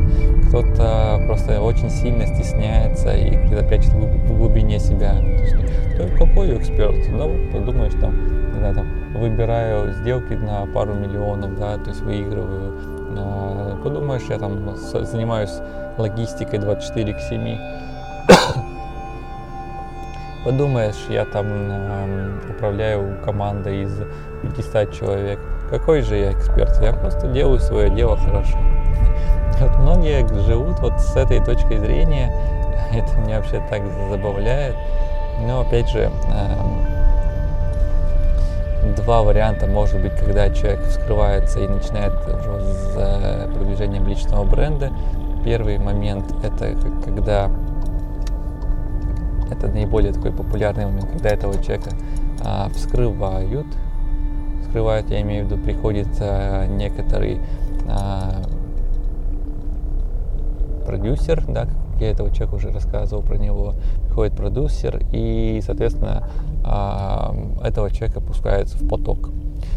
Кто-то 0.48 1.24
просто 1.28 1.62
очень 1.62 1.90
сильно 1.90 2.26
стесняется 2.26 3.16
и 3.16 3.30
где-то 3.46 3.66
прячет 3.66 3.94
в 3.94 4.38
глубине 4.38 4.80
себя. 4.80 5.14
То 5.18 6.04
есть, 6.04 6.16
какой 6.18 6.58
эксперт? 6.58 6.96
Ну, 7.10 7.34
подумаешь, 7.52 7.94
там, 8.00 8.52
не 8.52 8.60
знаю, 8.60 8.76
там, 8.76 8.88
выбираю 9.14 9.92
сделки 9.94 10.34
на 10.34 10.66
пару 10.66 10.94
миллионов, 10.94 11.58
да, 11.58 11.78
то 11.78 11.90
есть 11.90 12.02
выигрываю. 12.02 12.74
А, 13.18 13.80
подумаешь, 13.84 14.24
я 14.30 14.38
там 14.38 14.76
занимаюсь 14.76 15.60
логистикой 15.98 16.60
24 16.60 17.14
к 17.14 17.20
7 17.20 17.58
Подумаешь, 20.46 21.06
я 21.10 21.26
там 21.26 21.46
э, 21.48 22.40
управляю 22.52 23.18
командой 23.24 23.84
из 23.84 23.92
500 24.56 24.94
человек. 24.94 25.40
Какой 25.70 26.02
же 26.02 26.16
я 26.16 26.32
эксперт? 26.32 26.82
Я 26.82 26.94
просто 26.94 27.28
делаю 27.28 27.60
свое 27.60 27.90
дело 27.90 28.18
хорошо. 28.18 28.58
Вот 29.60 29.76
многие 29.80 30.26
живут 30.46 30.80
вот 30.80 31.02
с 31.02 31.16
этой 31.16 31.44
точки 31.44 31.78
зрения. 31.78 32.32
Это 32.94 33.18
меня 33.18 33.38
вообще 33.38 33.60
так 33.72 33.82
забавляет. 34.12 34.76
Но 35.42 35.62
опять 35.62 35.90
же, 35.90 36.12
э, 36.32 36.97
два 38.96 39.24
варианта 39.24 39.68
может 39.68 40.02
быть, 40.02 40.16
когда 40.16 40.50
человек 40.50 40.82
вскрывается 40.88 41.60
и 41.60 41.68
начинает 41.68 42.14
уже 42.28 42.60
с 42.62 43.50
продвижением 43.54 44.08
личного 44.08 44.44
бренда. 44.44 44.92
Первый 45.44 45.78
момент 45.78 46.26
это 46.44 46.76
когда 47.04 47.50
это 49.50 49.68
наиболее 49.68 50.14
такой 50.14 50.32
популярный 50.32 50.86
момент, 50.86 51.10
когда 51.12 51.30
этого 51.30 51.54
человека 51.64 51.92
а, 52.44 52.70
вскрывают. 52.70 53.68
Вскрывают, 54.62 55.10
я 55.10 55.22
имею 55.22 55.46
в 55.46 55.52
виду, 55.52 55.62
приходит 55.62 56.10
а, 56.20 56.66
некоторый 56.66 57.40
а, 57.88 58.42
продюсер, 60.86 61.44
да, 61.48 61.66
как 61.66 62.02
я 62.02 62.12
этого 62.12 62.32
человека 62.32 62.56
уже 62.56 62.72
рассказывал 62.72 63.24
про 63.24 63.38
него, 63.38 63.74
приходит 64.06 64.36
продюсер 64.36 65.02
и, 65.12 65.62
соответственно, 65.66 66.30
а, 66.68 67.36
этого 67.64 67.90
человека 67.92 68.22
пускается 68.22 68.78
в 68.78 68.88
поток. 68.88 69.32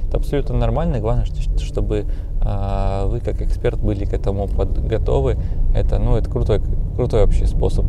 Это 0.09 0.19
абсолютно 0.19 0.57
нормально, 0.57 1.01
главное, 1.01 1.27
чтобы 1.59 2.07
а, 2.43 3.07
вы 3.07 3.21
как 3.21 3.41
эксперт 3.43 3.79
были 3.79 4.05
к 4.05 4.13
этому 4.13 4.47
готовы. 4.47 5.37
Это, 5.75 5.99
ну, 5.99 6.17
это 6.17 6.29
крутой, 6.29 6.61
крутой 6.97 7.25
вообще 7.25 7.47
способ 7.47 7.87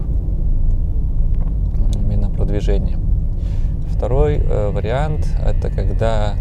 продвижения. 2.41 2.97
Второй 3.91 4.37
э, 4.37 4.71
вариант– 4.71 5.27
это 5.45 5.69
когда 5.69 6.33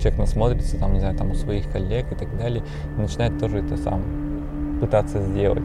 человек 0.00 0.18
насмотрится, 0.18 0.78
там, 0.78 0.94
не 0.94 1.00
знаю, 1.00 1.16
там 1.18 1.32
у 1.32 1.34
своих 1.34 1.70
коллег 1.70 2.10
и 2.12 2.14
так 2.14 2.34
далее, 2.38 2.64
и 2.96 3.00
начинает 3.00 3.38
тоже 3.38 3.58
это 3.58 3.76
сам 3.76 4.78
пытаться 4.80 5.20
сделать. 5.20 5.64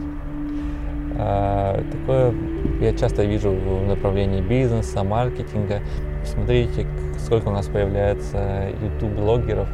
А, 1.18 1.82
такое 1.90 2.34
я 2.80 2.92
часто 2.96 3.24
вижу 3.24 3.50
в 3.50 3.86
направлении 3.86 4.40
бизнеса, 4.40 5.04
маркетинга. 5.04 5.80
Посмотрите, 6.22 6.86
сколько 7.18 7.48
у 7.48 7.52
нас 7.52 7.66
появляется 7.66 8.70
YouTube-блогеров, 8.82 9.68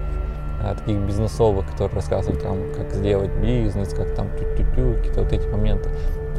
а, 0.63 0.75
таких 0.75 0.99
бизнесовых, 0.99 1.71
которые 1.71 1.97
рассказывают 1.97 2.43
там, 2.43 2.57
как 2.77 2.93
сделать 2.93 3.31
бизнес, 3.41 3.95
как 3.95 4.15
там 4.15 4.29
тю-тю-тю, 4.39 4.95
какие-то 4.97 5.23
вот 5.23 5.33
эти 5.33 5.47
моменты. 5.49 5.89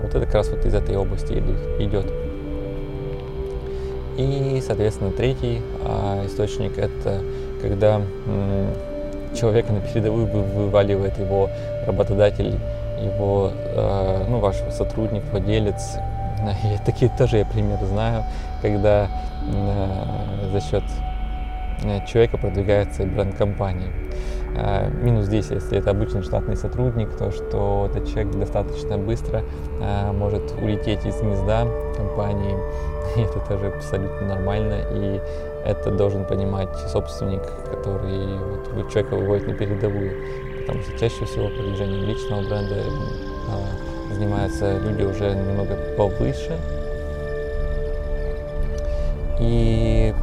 Вот 0.02 0.14
это 0.14 0.26
как 0.26 0.36
раз 0.36 0.50
вот 0.50 0.66
из 0.66 0.74
этой 0.74 0.96
области 0.96 1.34
идет. 1.80 2.06
И, 4.18 4.62
соответственно, 4.66 5.12
третий 5.12 5.62
а, 5.84 6.26
источник– 6.26 6.74
это 6.78 7.22
когда 7.62 8.02
человека 9.36 9.72
на 9.72 9.82
передовую 9.82 10.26
вываливает 10.26 11.18
его 11.18 11.50
работодатель, 11.86 12.58
его, 13.02 13.52
э, 13.54 14.26
ну, 14.30 14.40
ваш 14.40 14.58
сотрудник, 14.72 15.24
владелец. 15.32 15.98
И 16.64 16.78
такие 16.86 17.12
тоже 17.18 17.38
я 17.38 17.46
примеры 17.46 17.86
знаю, 17.86 18.24
когда 18.62 19.08
э, 19.54 20.50
за 20.52 20.62
счет 20.62 20.84
э, 21.84 22.06
человека 22.06 22.38
продвигается 22.38 23.06
бренд 23.06 23.36
компании. 23.36 23.92
Минус 25.02 25.28
здесь, 25.28 25.50
если 25.50 25.78
это 25.78 25.92
обычный 25.92 26.24
штатный 26.24 26.58
сотрудник, 26.58 27.16
то 27.18 27.32
что 27.32 27.90
этот 27.90 28.10
человек 28.10 28.36
достаточно 28.36 28.98
быстро 28.98 29.44
может 30.12 30.52
улететь 30.62 31.06
из 31.06 31.22
гнезда 31.22 31.66
компании, 31.96 32.58
и 33.16 33.22
это 33.22 33.40
тоже 33.48 33.68
абсолютно 33.68 34.28
нормально, 34.28 34.82
и 34.92 35.22
это 35.66 35.92
должен 35.92 36.26
понимать 36.26 36.76
собственник, 36.90 37.44
который 37.70 38.38
вот, 38.76 38.92
человека 38.92 39.16
выводит 39.16 39.48
на 39.48 39.54
передовую, 39.54 40.12
что 40.80 40.98
чаще 41.00 41.26
всего 41.26 41.48
продвижением 41.50 42.08
личного 42.08 42.42
бренда 42.42 42.76
э, 42.76 44.14
занимаются 44.14 44.78
люди 44.80 45.04
уже 45.04 45.36
немного 45.36 45.76
повыше, 45.98 46.58
и 49.40 50.14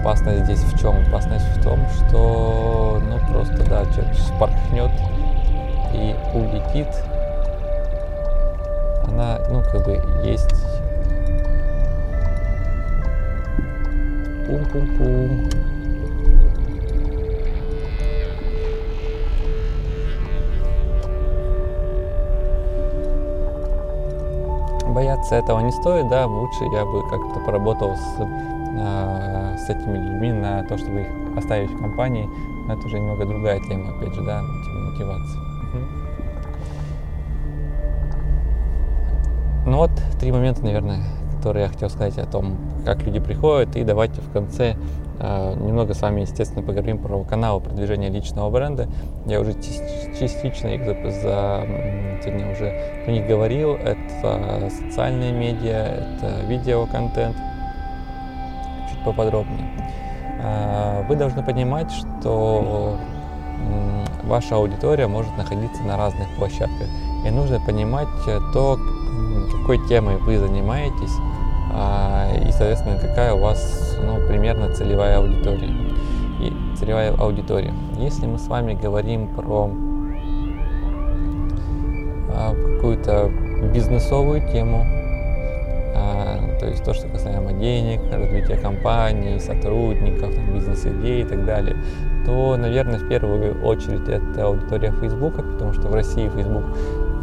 опасность 0.00 0.44
здесь 0.44 0.60
в 0.60 0.78
чем? 0.80 0.96
Опасность 1.08 1.46
в 1.56 1.62
том, 1.62 1.78
что 1.96 3.02
ну 3.08 3.18
просто 3.32 3.58
да, 3.68 3.84
человек 3.92 4.14
спорхнет 4.14 4.90
и 5.94 6.14
улетит. 6.34 6.88
Она, 9.08 9.38
ну, 9.50 9.62
как 9.62 9.84
бы 9.84 10.02
есть 10.24 10.50
Пум-пум-пум. 14.46 15.75
Бояться 24.96 25.34
этого 25.34 25.60
не 25.60 25.72
стоит, 25.72 26.08
да, 26.08 26.26
лучше 26.26 26.64
я 26.72 26.86
бы 26.86 27.02
как-то 27.10 27.38
поработал 27.40 27.94
с, 27.94 28.16
э, 28.18 29.56
с 29.58 29.68
этими 29.68 29.98
людьми 29.98 30.32
на 30.32 30.62
то, 30.64 30.78
чтобы 30.78 31.02
их 31.02 31.06
оставить 31.36 31.70
в 31.70 31.78
компании, 31.78 32.26
но 32.66 32.72
это 32.72 32.86
уже 32.86 32.98
немного 32.98 33.26
другая 33.26 33.60
тема, 33.60 33.90
опять 33.90 34.14
же, 34.14 34.22
да, 34.22 34.40
мотивация. 34.40 35.42
Ну 39.66 39.76
вот 39.76 39.90
три 40.18 40.32
момента, 40.32 40.64
наверное, 40.64 41.02
которые 41.46 41.66
я 41.66 41.68
хотел 41.68 41.88
сказать 41.90 42.18
о 42.18 42.26
том, 42.26 42.56
как 42.84 43.04
люди 43.04 43.20
приходят, 43.20 43.76
и 43.76 43.84
давайте 43.84 44.20
в 44.20 44.32
конце 44.32 44.74
э, 45.20 45.54
немного 45.54 45.94
с 45.94 46.02
вами, 46.02 46.22
естественно, 46.22 46.60
поговорим 46.60 46.98
про 46.98 47.22
каналы 47.22 47.60
продвижения 47.60 48.08
личного 48.08 48.50
бренда. 48.50 48.88
Я 49.26 49.40
уже 49.40 49.52
частично 49.54 50.66
их 50.66 50.84
за, 50.84 50.94
за, 51.12 51.66
сегодня 52.24 52.50
уже 52.50 52.74
про 53.04 53.12
них 53.12 53.28
говорил. 53.28 53.74
Это 53.74 54.68
социальные 54.70 55.30
медиа, 55.30 56.16
это 56.16 56.46
видеоконтент. 56.48 57.36
Чуть 58.90 59.04
поподробнее. 59.04 59.70
Э, 60.42 61.04
вы 61.08 61.14
должны 61.14 61.44
понимать, 61.44 61.92
что 61.92 62.98
э, 63.60 64.26
ваша 64.26 64.56
аудитория 64.56 65.06
может 65.06 65.30
находиться 65.38 65.80
на 65.84 65.96
разных 65.96 66.26
площадках. 66.38 66.88
И 67.24 67.30
нужно 67.30 67.60
понимать 67.60 68.08
то, 68.52 68.76
какой 69.60 69.78
темой 69.88 70.16
вы 70.16 70.38
занимаетесь, 70.38 71.14
и, 72.36 72.50
соответственно, 72.52 72.98
какая 72.98 73.34
у 73.34 73.38
вас 73.38 73.96
ну, 74.02 74.26
примерно 74.26 74.72
целевая 74.72 75.18
аудитория. 75.18 75.74
И 76.40 76.52
целевая 76.78 77.14
аудитория. 77.14 77.72
Если 77.98 78.26
мы 78.26 78.38
с 78.38 78.46
вами 78.48 78.74
говорим 78.74 79.28
про 79.28 79.70
а, 82.30 82.54
какую-то 82.54 83.30
бизнесовую 83.72 84.46
тему, 84.52 84.84
а, 85.94 86.58
то 86.60 86.66
есть 86.66 86.84
то, 86.84 86.92
что 86.92 87.08
касаемо 87.08 87.52
денег, 87.54 88.00
развития 88.12 88.56
компании, 88.58 89.38
сотрудников, 89.38 90.36
бизнес-идей 90.52 91.22
и 91.22 91.24
так 91.24 91.44
далее, 91.46 91.76
то, 92.26 92.56
наверное, 92.56 92.98
в 92.98 93.08
первую 93.08 93.64
очередь 93.64 94.08
это 94.08 94.44
аудитория 94.44 94.92
Фейсбука, 95.00 95.42
потому 95.42 95.72
что 95.72 95.88
в 95.88 95.94
России 95.94 96.28
Facebook, 96.28 96.64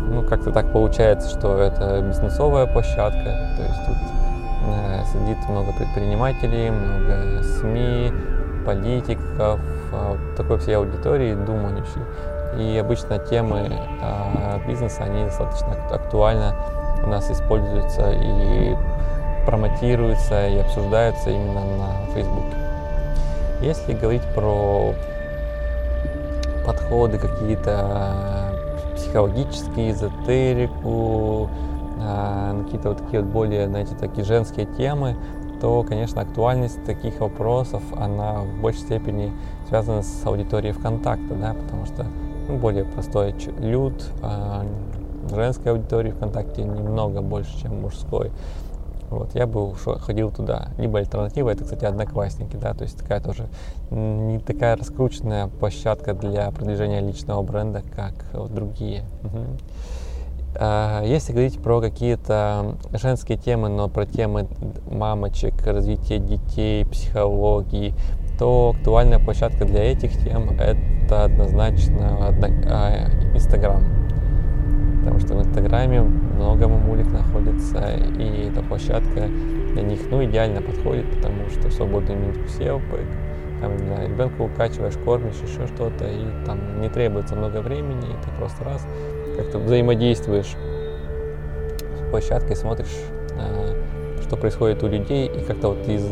ну, 0.09 0.23
как-то 0.23 0.51
так 0.51 0.71
получается, 0.73 1.29
что 1.29 1.57
это 1.57 2.01
бизнесовая 2.01 2.65
площадка, 2.65 3.55
то 3.57 3.63
есть 3.63 3.85
тут 3.85 4.22
сидит 5.11 5.37
много 5.49 5.71
предпринимателей, 5.73 6.69
много 6.69 7.43
СМИ, 7.43 8.11
политиков, 8.65 9.59
а, 9.91 10.17
такой 10.37 10.57
всей 10.59 10.77
аудитории 10.77 11.35
думающей. 11.35 12.01
И 12.57 12.77
обычно 12.77 13.17
темы 13.17 13.67
э, 13.67 14.59
бизнеса, 14.67 15.05
они 15.05 15.25
достаточно 15.25 15.73
актуально 15.91 16.55
у 17.03 17.07
нас 17.07 17.29
используются 17.31 18.11
и 18.11 18.75
промотируются 19.47 20.47
и 20.47 20.59
обсуждаются 20.59 21.31
именно 21.31 21.61
на 21.61 22.13
Фейсбуке. 22.13 22.55
Если 23.61 23.93
говорить 23.93 24.21
про 24.35 24.93
подходы 26.65 27.17
какие-то 27.17 28.53
психологические, 28.95 29.91
эзотерику, 29.91 31.49
на 31.97 32.63
какие-то 32.63 32.89
вот 32.89 32.97
такие 32.99 33.21
вот 33.21 33.31
более, 33.31 33.67
знаете, 33.67 33.95
такие 33.95 34.23
женские 34.23 34.65
темы, 34.65 35.15
то, 35.61 35.83
конечно, 35.83 36.21
актуальность 36.21 36.83
таких 36.83 37.19
вопросов, 37.21 37.81
она 37.95 38.41
в 38.41 38.61
большей 38.61 38.81
степени 38.81 39.31
связана 39.67 40.01
с 40.03 40.25
аудиторией 40.25 40.73
ВКонтакта, 40.73 41.35
да, 41.35 41.53
потому 41.53 41.85
что 41.85 42.05
ну, 42.47 42.57
более 42.57 42.83
простой 42.83 43.33
люд, 43.59 43.93
а 44.21 44.65
женской 45.29 45.71
аудитории 45.71 46.11
ВКонтакте 46.11 46.63
немного 46.63 47.21
больше, 47.21 47.57
чем 47.61 47.81
мужской. 47.81 48.31
Вот, 49.09 49.35
я 49.35 49.45
бы 49.45 49.63
ушел, 49.69 49.99
ходил 49.99 50.31
туда. 50.31 50.69
Либо 50.77 50.99
альтернатива, 50.99 51.51
это, 51.51 51.63
кстати, 51.63 51.85
одноклассники, 51.85 52.55
да, 52.55 52.73
то 52.73 52.83
есть 52.83 52.97
такая 52.97 53.21
тоже 53.21 53.47
не 53.91 54.39
такая 54.39 54.75
раскрученная 54.75 55.47
площадка 55.47 56.13
для 56.13 56.49
продвижения 56.51 56.99
личного 56.99 57.41
бренда, 57.43 57.83
как 57.95 58.13
вот 58.33 58.53
другие. 58.53 59.03
Угу. 59.23 59.39
А, 60.55 61.03
если 61.03 61.31
говорить 61.31 61.59
про 61.59 61.81
какие-то 61.81 62.75
женские 62.93 63.37
темы, 63.37 63.69
но 63.69 63.87
про 63.89 64.05
темы 64.05 64.47
мамочек, 64.89 65.53
развития 65.65 66.19
детей, 66.19 66.85
психологии, 66.85 67.93
то 68.37 68.73
актуальная 68.75 69.19
площадка 69.19 69.65
для 69.65 69.91
этих 69.91 70.11
тем 70.23 70.51
это 70.59 71.25
однозначно 71.25 72.35
а, 72.67 73.09
Инстаграм. 73.33 73.83
Потому 74.99 75.19
что 75.19 75.35
в 75.35 75.41
Инстаграме 75.41 76.01
много 76.01 76.67
мамулек 76.67 77.11
находится, 77.11 77.95
и 78.17 78.49
эта 78.49 78.61
площадка 78.61 79.27
для 79.73 79.81
них 79.81 79.99
ну, 80.09 80.23
идеально 80.23 80.61
подходит, 80.61 81.09
потому 81.15 81.49
что 81.49 81.67
в 81.67 81.73
свободную 81.73 82.19
минутку 82.19 82.47
сел, 82.47 82.79
там, 83.59 83.77
не 83.77 83.85
знаю, 83.85 84.09
ребенка 84.09 84.41
укачиваешь, 84.41 84.97
кормишь, 85.03 85.35
еще 85.41 85.67
что-то, 85.67 86.05
и 86.05 86.45
там 86.45 86.81
не 86.81 86.89
требуется 86.89 87.35
много 87.35 87.61
времени, 87.61 88.07
и 88.07 88.23
ты 88.23 88.29
просто 88.37 88.63
раз 88.63 88.85
как-то 89.35 89.59
взаимодействуешь 89.59 90.55
с 91.97 92.09
площадкой, 92.09 92.55
смотришь, 92.55 92.95
а, 93.37 93.75
что 94.21 94.37
происходит 94.37 94.83
у 94.83 94.87
людей, 94.87 95.27
и 95.27 95.43
как-то 95.45 95.69
вот 95.69 95.87
из 95.87 96.05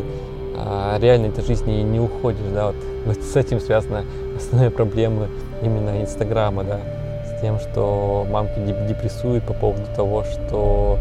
а, 0.58 0.98
реальной 1.00 1.30
этой 1.30 1.44
жизни 1.44 1.82
не 1.82 2.00
уходишь, 2.00 2.40
да, 2.54 2.68
вот, 2.68 2.76
вот 3.06 3.18
с 3.18 3.36
этим 3.36 3.60
связана 3.60 4.06
основная 4.36 4.70
проблема 4.70 5.28
именно 5.62 6.02
Инстаграма, 6.02 6.64
да, 6.64 6.80
с 7.26 7.42
тем, 7.42 7.60
что 7.60 8.26
мамки 8.30 8.60
депрессуют 8.88 9.44
по 9.46 9.54
поводу 9.54 9.86
того, 9.96 10.24
что 10.24 10.98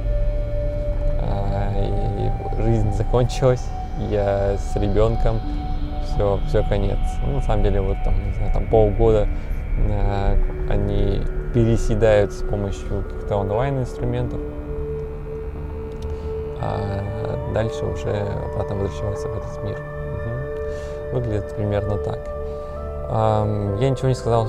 э, 1.21 2.63
жизнь 2.63 2.93
закончилась, 2.93 3.65
я 4.11 4.57
с 4.57 4.77
ребенком, 4.77 5.41
все, 6.07 6.39
все 6.49 6.63
конец. 6.63 6.99
Ну, 7.25 7.37
на 7.37 7.43
самом 7.43 7.63
деле, 7.63 7.81
вот 7.81 7.97
там, 8.05 8.15
не 8.27 8.35
знаю, 8.35 8.53
там 8.53 8.67
полгода 8.67 9.29
э, 9.89 10.37
они 10.69 11.23
переседают 11.53 12.33
с 12.33 12.43
помощью 12.43 13.03
каких-то 13.03 13.37
онлайн-инструментов, 13.37 14.41
а 16.61 17.53
дальше 17.55 17.85
уже 17.85 18.11
обратно 18.11 18.77
возвращаются 18.77 19.29
в 19.29 19.37
этот 19.37 19.65
мир. 19.65 19.79
Угу. 19.81 21.17
Выглядит 21.19 21.57
примерно 21.57 21.97
так. 21.99 22.19
Я 23.81 23.91
ничего 23.91 24.09
не 24.09 24.15
сказал 24.15 24.49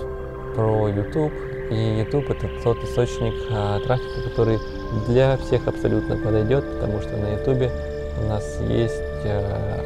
про 0.55 0.87
YouTube, 0.87 1.33
и 1.71 1.99
YouTube 1.99 2.29
это 2.29 2.49
тот 2.63 2.83
источник 2.83 3.33
а, 3.49 3.79
трафика, 3.79 4.29
который 4.29 4.59
для 5.07 5.37
всех 5.37 5.67
абсолютно 5.67 6.17
подойдет, 6.17 6.65
потому 6.73 7.01
что 7.01 7.15
на 7.15 7.33
YouTube 7.33 7.71
у 8.21 8.27
нас 8.27 8.59
есть 8.67 9.01
а, 9.25 9.85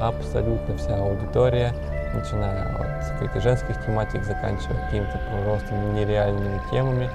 абсолютно 0.00 0.76
вся 0.76 0.98
аудитория, 0.98 1.74
начиная 2.14 2.64
от 2.76 3.12
каких-то 3.12 3.40
женских 3.40 3.84
тематик, 3.84 4.24
заканчивая 4.24 4.84
какими-то 4.86 5.20
просто 5.44 5.74
нереальными 5.74 6.60
темами, 6.70 7.10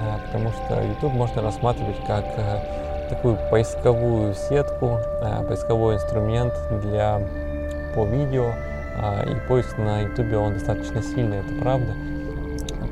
а, 0.00 0.18
потому 0.26 0.50
что 0.50 0.82
YouTube 0.82 1.14
можно 1.14 1.42
рассматривать 1.42 1.98
как 2.06 2.24
э, 2.36 3.08
такую 3.08 3.38
поисковую 3.50 4.34
сетку, 4.34 4.98
э, 5.22 5.44
поисковой 5.46 5.96
инструмент 5.96 6.54
для 6.82 7.20
по 7.94 8.04
видео, 8.04 8.52
и 9.26 9.48
поиск 9.48 9.78
на 9.78 10.00
YouTube 10.02 10.34
он 10.34 10.54
достаточно 10.54 11.00
сильный, 11.02 11.38
это 11.38 11.54
правда. 11.60 11.94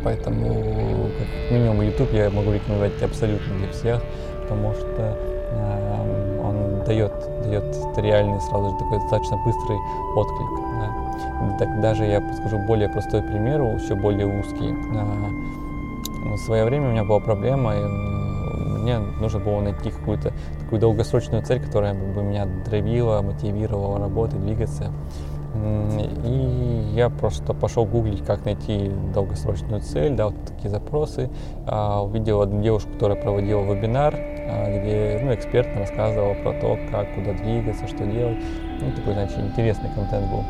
Поэтому, 0.06 1.10
как 1.18 1.50
минимум, 1.50 1.82
YouTube 1.82 2.12
я 2.12 2.30
могу 2.30 2.52
рекомендовать 2.52 3.02
абсолютно 3.02 3.58
для 3.58 3.72
всех, 3.72 4.00
потому 4.42 4.72
что 4.74 5.18
э, 5.50 6.40
он 6.44 6.84
дает, 6.84 7.12
дает 7.42 7.64
реальный 7.96 8.40
сразу 8.42 8.70
же 8.70 8.76
такой 8.76 9.00
достаточно 9.00 9.36
быстрый 9.38 9.78
отклик. 10.14 10.50
Да. 10.78 11.05
Так 11.58 11.80
даже 11.80 12.04
я 12.04 12.20
подскажу 12.20 12.58
более 12.58 12.88
простой 12.88 13.22
пример, 13.22 13.62
еще 13.62 13.94
более 13.94 14.26
узкий. 14.26 14.74
А, 14.94 16.34
в 16.34 16.38
свое 16.38 16.64
время 16.64 16.88
у 16.88 16.92
меня 16.92 17.04
была 17.04 17.20
проблема, 17.20 17.74
и 17.74 17.84
мне 18.86 18.98
нужно 18.98 19.40
было 19.40 19.60
найти 19.60 19.90
какую-то 19.90 20.32
такую 20.60 20.80
долгосрочную 20.80 21.42
цель, 21.44 21.60
которая 21.60 21.94
бы 21.94 22.22
меня 22.22 22.46
дровила, 22.64 23.20
мотивировала 23.22 23.98
работать, 23.98 24.40
двигаться. 24.40 24.92
И 26.24 26.92
я 26.94 27.08
просто 27.08 27.54
пошел 27.54 27.84
гуглить, 27.86 28.24
как 28.24 28.44
найти 28.44 28.90
долгосрочную 29.14 29.80
цель, 29.80 30.14
да, 30.14 30.26
вот 30.26 30.34
такие 30.46 30.68
запросы. 30.68 31.30
А, 31.66 32.02
увидел 32.02 32.42
одну 32.42 32.62
девушку, 32.62 32.90
которая 32.92 33.20
проводила 33.20 33.62
вебинар, 33.62 34.14
а, 34.14 34.78
где 34.78 35.20
ну, 35.22 35.34
эксперт 35.34 35.68
рассказывал 35.76 36.34
про 36.42 36.52
то, 36.60 36.78
как, 36.90 37.14
куда 37.14 37.32
двигаться, 37.32 37.86
что 37.88 38.04
делать. 38.04 38.38
Ну, 38.80 38.92
такой, 38.92 39.14
значит, 39.14 39.38
интересный 39.38 39.90
контент 39.94 40.30
был. 40.30 40.44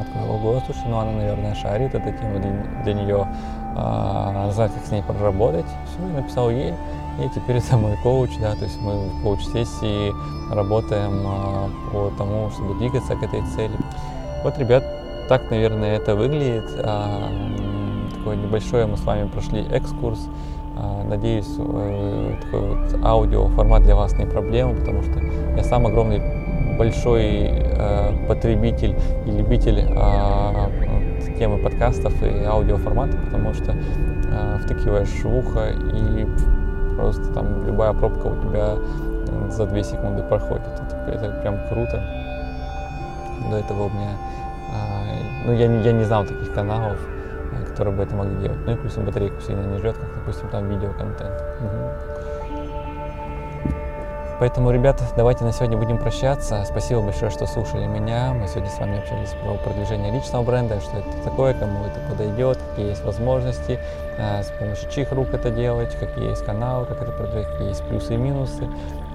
Открыл, 0.00 0.30
ого, 0.30 0.62
слушай, 0.64 0.84
ну 0.86 0.98
она, 0.98 1.12
наверное, 1.12 1.54
шарит, 1.54 1.94
эта 1.94 2.12
тема 2.12 2.38
для, 2.38 2.82
для 2.84 2.94
нее, 2.94 3.28
а, 3.76 4.50
знает, 4.52 4.72
как 4.72 4.84
с 4.84 4.90
ней 4.90 5.02
проработать. 5.02 5.66
Все, 5.86 6.06
я 6.06 6.20
написал 6.20 6.50
ей, 6.50 6.74
И 7.22 7.28
теперь 7.34 7.56
это 7.58 7.76
мой 7.76 7.96
коуч, 8.02 8.30
да, 8.40 8.54
то 8.54 8.64
есть 8.64 8.80
мы 8.80 9.08
в 9.08 9.22
коуч-сессии 9.22 10.12
работаем 10.52 11.22
а, 11.26 11.70
по 11.92 12.10
тому, 12.16 12.50
чтобы 12.50 12.74
двигаться 12.74 13.16
к 13.16 13.22
этой 13.22 13.42
цели. 13.54 13.76
Вот, 14.44 14.58
ребят, 14.58 14.84
так, 15.28 15.50
наверное, 15.50 15.96
это 15.96 16.14
выглядит. 16.14 16.70
А, 16.78 17.28
такой 18.16 18.36
небольшой 18.36 18.86
мы 18.86 18.96
с 18.96 19.02
вами 19.02 19.28
прошли 19.28 19.66
экскурс. 19.70 20.28
Надеюсь, 21.08 21.48
э, 21.58 22.36
такой 22.40 22.60
вот 22.60 23.04
аудио 23.04 23.48
формат 23.48 23.82
для 23.82 23.96
вас 23.96 24.12
не 24.12 24.26
проблема, 24.26 24.74
потому 24.76 25.02
что 25.02 25.18
я 25.56 25.64
сам 25.64 25.86
огромный 25.86 26.20
большой 26.78 27.50
э, 27.50 28.26
потребитель 28.28 28.96
и 29.26 29.30
любитель 29.30 29.80
э, 29.80 31.38
темы 31.38 31.58
подкастов 31.58 32.22
и 32.22 32.44
аудиоформата, 32.44 33.16
потому 33.18 33.52
что 33.52 33.72
э, 33.72 34.58
втыкиваешь 34.62 35.22
в 35.22 35.36
ухо 35.36 35.70
и 35.70 36.26
просто 36.96 37.32
там 37.34 37.66
любая 37.66 37.92
пробка 37.92 38.28
у 38.28 38.40
тебя 38.42 38.76
за 39.50 39.66
2 39.66 39.82
секунды 39.82 40.22
проходит. 40.22 40.66
Это, 40.66 41.10
это 41.10 41.40
прям 41.42 41.58
круто. 41.68 42.02
До 43.50 43.56
этого 43.56 43.84
у 43.84 43.90
меня, 43.90 44.12
э, 44.70 45.46
ну 45.46 45.52
я, 45.52 45.66
я 45.66 45.92
не 45.92 46.04
знал 46.04 46.24
таких 46.24 46.54
каналов, 46.54 46.98
которые 47.70 47.96
бы 47.96 48.02
это 48.04 48.14
могли 48.14 48.36
делать. 48.36 48.58
Ну 48.66 48.72
и 48.72 48.76
плюс 48.76 48.94
батарейку 48.94 49.40
сильно 49.40 49.62
не 49.66 49.78
жрет, 49.78 49.96
как, 49.96 50.08
допустим, 50.14 50.48
там 50.48 50.68
видеоконтент. 50.68 51.42
Угу. 51.60 52.17
Поэтому, 54.38 54.70
ребята, 54.70 55.02
давайте 55.16 55.42
на 55.44 55.52
сегодня 55.52 55.76
будем 55.76 55.98
прощаться. 55.98 56.64
Спасибо 56.64 57.00
большое, 57.00 57.28
что 57.28 57.44
слушали 57.46 57.86
меня. 57.86 58.32
Мы 58.34 58.46
сегодня 58.46 58.70
с 58.70 58.78
вами 58.78 58.98
общались 58.98 59.30
про 59.42 59.54
продвижение 59.54 60.12
личного 60.12 60.44
бренда, 60.44 60.80
что 60.80 60.98
это 60.98 61.10
такое, 61.24 61.54
кому 61.54 61.84
это 61.84 61.98
подойдет, 62.08 62.56
какие 62.70 62.90
есть 62.90 63.04
возможности, 63.04 63.80
э, 64.16 64.42
с 64.44 64.52
помощью 64.52 64.88
чьих 64.90 65.10
рук 65.10 65.30
это 65.32 65.50
делать, 65.50 65.92
какие 65.98 66.30
есть 66.30 66.44
каналы, 66.44 66.86
как 66.86 67.02
это 67.02 67.10
продвигать, 67.10 67.50
какие 67.50 67.68
есть 67.70 67.82
плюсы 67.88 68.14
и 68.14 68.16
минусы. 68.16 68.62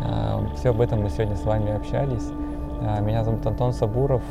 Э, 0.03 0.39
все 0.57 0.71
об 0.71 0.81
этом 0.81 1.01
мы 1.01 1.09
сегодня 1.09 1.37
с 1.37 1.43
вами 1.45 1.73
общались. 1.73 2.27
Э, 2.81 3.01
меня 3.01 3.23
зовут 3.23 3.45
Антон 3.45 3.71
Сабуров. 3.71 4.23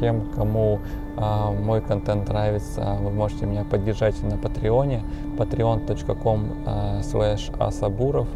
Тем, 0.00 0.32
кому 0.34 0.80
мой 1.16 1.80
контент 1.82 2.26
нравится, 2.28 2.96
вы 3.00 3.10
можете 3.10 3.44
меня 3.46 3.62
поддержать 3.62 4.20
на 4.22 4.36
Патреоне 4.36 5.04
patreon.com 5.36 6.48
slash 7.02 7.56
asabуров. 7.60 8.26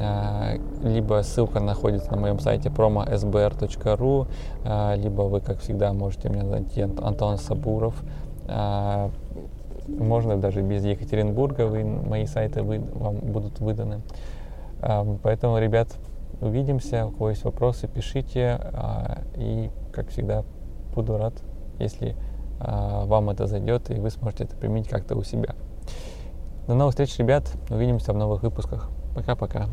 Э, 0.00 0.58
либо 0.82 1.22
ссылка 1.22 1.60
находится 1.60 2.10
на 2.12 2.16
моем 2.16 2.40
сайте 2.40 2.70
promo.sbr.ru, 2.70 4.28
э, 4.64 4.96
либо 4.96 5.22
вы, 5.22 5.40
как 5.40 5.58
всегда, 5.58 5.92
можете 5.92 6.30
меня 6.30 6.44
найти 6.44 6.82
Антон 6.82 7.36
Сабуров. 7.36 8.02
Э, 8.48 9.10
можно 9.88 10.36
даже 10.38 10.62
без 10.62 10.84
Екатеринбурга, 10.84 11.66
вы, 11.66 11.84
мои 11.84 12.26
сайты 12.26 12.62
вы, 12.62 12.78
вам 12.78 13.16
будут 13.16 13.58
выданы. 13.58 14.00
Поэтому, 15.22 15.58
ребят, 15.58 15.88
увидимся. 16.40 17.06
У 17.06 17.10
кого 17.10 17.30
есть 17.30 17.44
вопросы, 17.44 17.88
пишите. 17.88 18.60
И, 19.36 19.68
как 19.92 20.08
всегда, 20.08 20.44
буду 20.94 21.18
рад, 21.18 21.34
если 21.78 22.14
вам 22.60 23.30
это 23.30 23.46
зайдет, 23.46 23.90
и 23.90 23.94
вы 23.94 24.10
сможете 24.10 24.44
это 24.44 24.56
применить 24.56 24.88
как-то 24.88 25.16
у 25.16 25.22
себя. 25.22 25.54
До 26.68 26.74
новых 26.74 26.92
встреч, 26.92 27.18
ребят. 27.18 27.52
Увидимся 27.68 28.12
в 28.12 28.16
новых 28.16 28.42
выпусках. 28.42 28.90
Пока-пока. 29.14 29.66